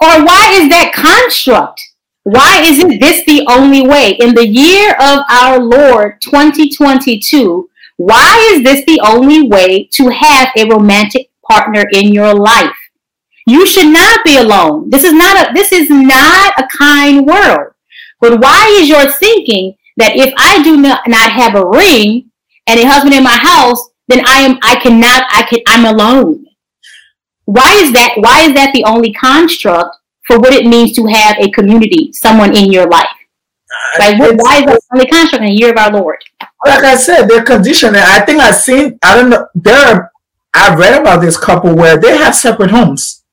[0.01, 1.81] Or why is that construct?
[2.25, 4.17] Why isn't this the only way?
[4.21, 7.69] In the year of our Lord 2022,
[8.03, 12.75] why is this the only way to have a romantic partner in your life?
[13.47, 14.91] You should not be alone.
[14.91, 17.75] This is not a this is not a kind world.
[18.21, 22.31] But why is your thinking that if I do not, not have a ring
[22.67, 26.47] and a husband in my house, then I am I cannot I can I'm alone.
[27.45, 29.97] Why is that why is that the only construct
[30.27, 33.07] for what it means to have a community, someone in your life?
[33.99, 36.19] Like, why is that only construct in the year of our Lord?
[36.65, 37.97] Like I said, they're conditioned.
[37.97, 40.13] I think I've seen, I don't know, there are,
[40.55, 43.25] I've read about this couple where they have separate homes.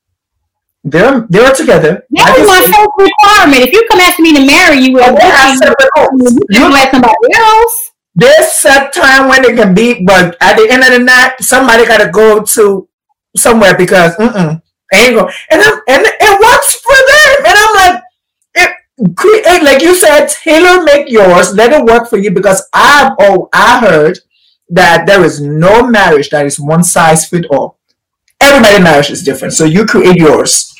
[0.82, 2.06] They're they're together.
[2.10, 3.68] That was my first requirement.
[3.68, 6.38] If you come asking me to marry you, oh, they have separate homes.
[6.48, 7.90] You let somebody else.
[8.14, 11.86] There's set time when they can be, but at the end of the night, somebody
[11.86, 12.88] got to go to
[13.36, 14.60] somewhere because mm
[14.92, 15.30] ain't go.
[15.50, 17.46] And I'm, and it works for them.
[17.46, 18.02] And I'm like,
[19.16, 23.12] create eh, like you said tailor make yours let it work for you because i've
[23.18, 24.18] oh i heard
[24.70, 27.76] that there is no marriage that is one size fit all.
[28.40, 30.72] Everybody marriage is different so you create yours.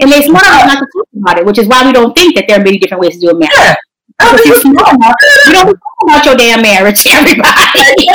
[0.00, 2.36] And it's smart enough not to talk about it which is why we don't think
[2.36, 3.50] that there are many different ways to do a marriage.
[3.56, 3.74] Yeah.
[4.18, 5.14] Because you're enough,
[5.46, 7.48] you don't talk about your damn marriage everybody.
[7.74, 8.06] Exactly.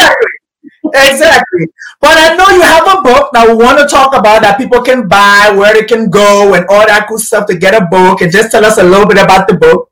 [0.94, 1.68] Exactly.
[2.00, 4.82] But I know you have a book that we want to talk about that people
[4.82, 8.22] can buy, where they can go, and all that cool stuff to get a book.
[8.22, 9.90] And just tell us a little bit about the book.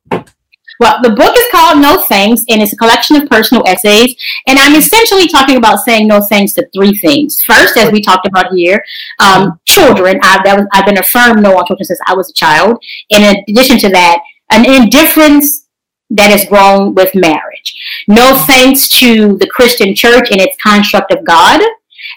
[0.79, 4.15] Well, the book is called No Thanks, and it's a collection of personal essays.
[4.47, 7.39] And I'm essentially talking about saying no thanks to three things.
[7.43, 8.83] First, as we talked about here,
[9.19, 10.19] um, children.
[10.23, 12.83] I've, was, I've been a firm no on children since I was a child.
[13.11, 15.67] And in addition to that, an indifference
[16.09, 17.75] that has grown with marriage.
[18.07, 21.61] No thanks to the Christian church and its construct of God.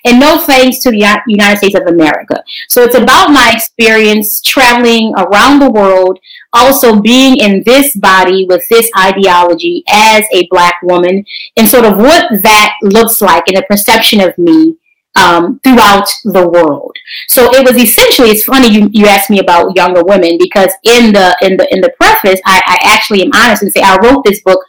[0.07, 2.43] And no thanks to the United States of America.
[2.69, 6.19] So it's about my experience traveling around the world,
[6.53, 11.25] also being in this body with this ideology as a black woman,
[11.57, 14.77] and sort of what that looks like in the perception of me
[15.17, 16.97] um, throughout the world.
[17.29, 18.31] So it was essentially.
[18.31, 21.81] It's funny you, you asked me about younger women because in the in the in
[21.81, 24.65] the preface, I, I actually am honest and say I wrote this book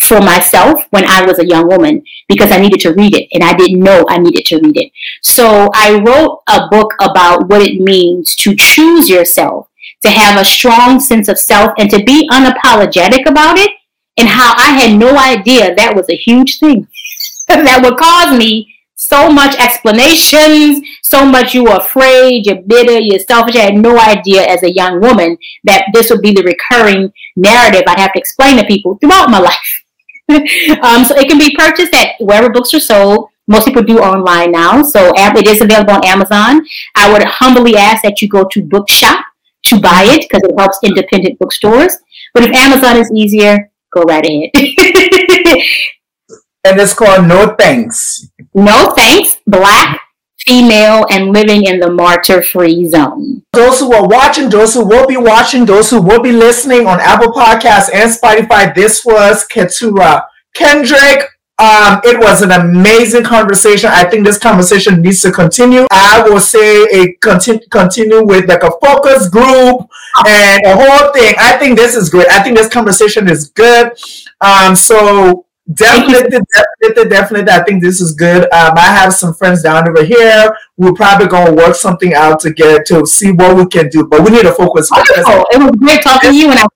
[0.00, 3.42] for myself when I was a young woman because I needed to read it and
[3.42, 4.92] I didn't know I needed to read it.
[5.22, 9.68] So I wrote a book about what it means to choose yourself,
[10.02, 13.70] to have a strong sense of self, and to be unapologetic about it,
[14.18, 16.86] and how I had no idea that was a huge thing
[17.48, 23.20] that would cause me so much explanations, so much you were afraid, you're bitter, you're
[23.20, 23.54] selfish.
[23.54, 27.82] I had no idea as a young woman that this would be the recurring narrative
[27.86, 29.82] I'd have to explain to people throughout my life.
[30.82, 33.28] um, so it can be purchased at wherever books are sold.
[33.46, 36.66] Most people do online now, so it is available on Amazon.
[36.96, 39.24] I would humbly ask that you go to Bookshop
[39.66, 41.96] to buy it because it helps independent bookstores.
[42.34, 44.50] But if Amazon is easier, go right ahead.
[46.64, 48.28] and it's called No Thanks.
[48.52, 50.00] No Thanks, Black,
[50.46, 53.42] Female, and Living in the Martyr Free Zone.
[53.52, 57.00] Those who are watching, those who will be watching, those who will be listening on
[57.00, 61.30] Apple Podcasts and Spotify, this was Keturah Kendrick.
[61.58, 63.88] Um, it was an amazing conversation.
[63.90, 65.86] I think this conversation needs to continue.
[65.90, 69.88] I will say a continue continue with like a focus group
[70.26, 71.34] and a whole thing.
[71.38, 72.28] I think this is great.
[72.30, 73.92] I think this conversation is good.
[74.42, 76.38] Um, so Definitely,
[76.80, 77.52] definitely, definitely.
[77.52, 78.44] I think this is good.
[78.44, 80.56] Um, I have some friends down over here.
[80.76, 84.06] We're probably going to work something out to get to see what we can do.
[84.06, 84.88] But we need to focus.
[84.92, 85.44] Wonderful.
[85.50, 86.66] It was great talking to you, and I,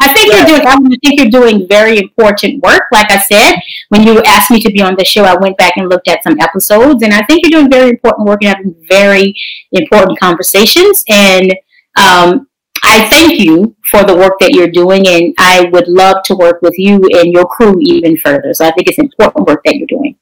[0.00, 0.38] I think yeah.
[0.38, 0.66] you're doing.
[0.66, 2.82] I think you're doing very important work.
[2.90, 3.54] Like I said,
[3.90, 6.24] when you asked me to be on the show, I went back and looked at
[6.24, 9.32] some episodes, and I think you're doing very important work and having very
[9.70, 11.04] important conversations.
[11.08, 11.54] And
[12.00, 12.48] um,
[12.82, 16.62] I thank you for the work that you're doing, and I would love to work
[16.62, 18.54] with you and your crew even further.
[18.54, 20.16] So I think it's important work that you're doing.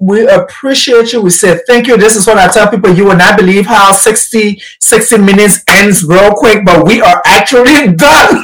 [0.00, 1.20] We appreciate you.
[1.20, 1.96] We say thank you.
[1.96, 2.94] This is what I tell people.
[2.94, 7.92] You will not believe how 60, 60 minutes ends real quick, but we are actually
[7.94, 8.42] done.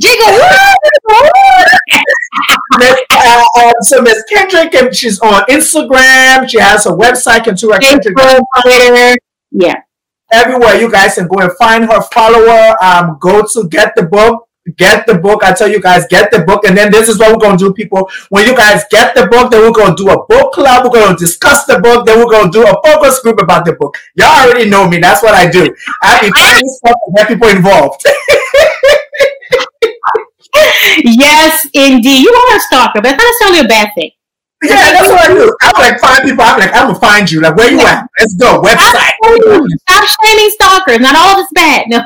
[0.00, 0.40] Jiggle.
[3.12, 6.48] uh, um, so Miss Kendrick, she's on Instagram.
[6.48, 8.16] She has a website, Keturah Kendrick.
[8.16, 9.14] Twitter.
[9.50, 9.82] Yeah
[10.34, 10.76] everywhere.
[10.76, 15.06] You guys can go and find her follower um go to get the book get
[15.06, 15.44] the book.
[15.44, 16.64] I tell you guys get the book.
[16.66, 18.08] And then this is what we're going to do people.
[18.30, 20.84] When you guys get the book then we're going to do a book club.
[20.84, 22.06] We're going to discuss the book.
[22.06, 23.96] Then we're going to do a focus group about the book.
[24.16, 24.98] Y'all already know me.
[24.98, 25.74] That's what i do.
[26.02, 28.04] I finding stuff to get people involved.
[30.96, 32.22] Yes indeed.
[32.22, 34.10] You are a stalker but that's not necessarily a bad thing
[34.64, 35.56] yeah, that's what I do.
[35.62, 36.44] I'm like find people.
[36.44, 37.40] I'm like, I'm gonna find you.
[37.40, 38.06] Like, where you at?
[38.18, 38.62] Let's go.
[38.62, 39.12] Website.
[39.88, 41.00] Stop shaming stalkers.
[41.00, 41.86] Not all of it's bad.
[41.88, 41.98] No.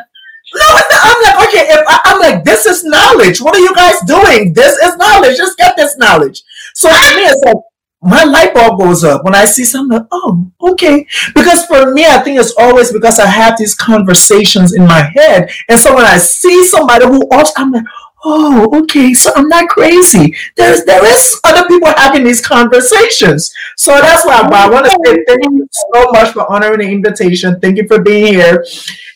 [0.55, 3.39] No, I'm like, okay, if I, am like, this is knowledge.
[3.41, 4.55] What are you guys doing?
[4.55, 5.37] This is knowledge.
[5.37, 6.43] Just get this knowledge.
[6.75, 7.57] So for me, it's like
[8.01, 9.99] my light bulb goes up when I see something.
[9.99, 11.07] Like, oh, okay.
[11.35, 15.51] Because for me, I think it's always because I have these conversations in my head,
[15.69, 17.85] and so when I see somebody who also, I'm like,
[18.25, 20.35] oh, okay, so I'm not crazy.
[20.57, 23.53] There's there is other people having these conversations.
[23.77, 27.61] So that's why I want to say thank you so much for honoring the invitation.
[27.61, 28.65] Thank you for being here.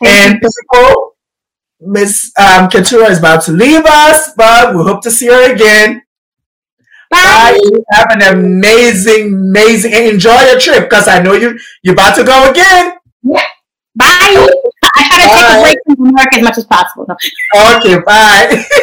[0.04, 1.16] and people,
[1.80, 6.02] Miss um, Keturah is about to leave us, but we hope to see her again.
[7.10, 7.58] Bye.
[7.62, 7.78] Bye.
[7.92, 12.24] Have an amazing, amazing, and enjoy your trip because I know you you're about to
[12.24, 12.94] go again.
[13.22, 13.42] Yeah.
[13.94, 14.48] Bye.
[15.02, 17.06] I try to take a break from work as much as possible.
[17.54, 18.64] Okay, bye.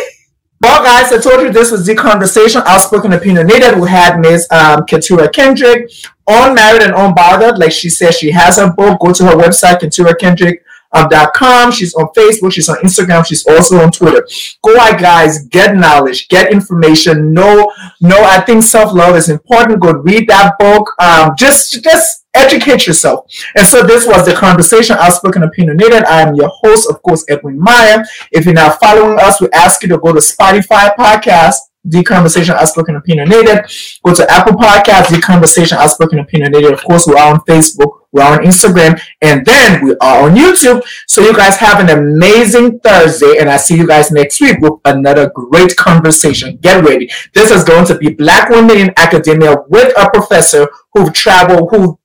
[0.62, 3.80] Well, guys, I told you this was the conversation, outspoken opinionated.
[3.80, 5.90] We had Miss um, Keturah Kendrick,
[6.28, 7.58] unmarried and unbothered.
[7.58, 9.00] Like she said, she has a book.
[9.00, 10.62] Go to her website, Keturah Kendrick
[10.92, 11.72] um.
[11.72, 12.52] She's on Facebook.
[12.52, 13.26] She's on Instagram.
[13.26, 14.28] She's also on Twitter.
[14.64, 15.46] Go out, guys.
[15.48, 16.28] Get knowledge.
[16.30, 17.34] Get information.
[17.34, 18.24] No, no.
[18.24, 19.80] I think self love is important.
[19.80, 20.92] Go read that book.
[21.00, 23.26] Um, just, just educate yourself.
[23.56, 26.04] And so this was the conversation, Outspoken Opinionated.
[26.04, 28.04] I am your host, of course, Edwin Meyer.
[28.32, 32.56] If you're not following us, we ask you to go to Spotify podcast the Conversation
[32.56, 33.66] Outspoken Opinionated.
[34.04, 36.74] Go to Apple Podcasts, The Conversation Outspoken Opinionated.
[36.74, 40.84] Of course, we're on Facebook, we're on Instagram, and then we are on YouTube.
[41.08, 44.74] So you guys have an amazing Thursday, and I see you guys next week with
[44.86, 46.58] another great conversation.
[46.58, 47.10] Get ready.
[47.34, 51.98] This is going to be Black Women in Academia with a professor who traveled, who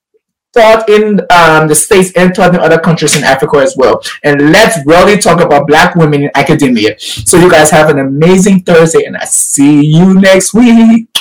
[0.89, 4.01] in um, the States and taught in other countries in Africa as well.
[4.23, 6.95] And let's really talk about Black women in academia.
[6.99, 11.14] So you guys have an amazing Thursday, and I see you next week.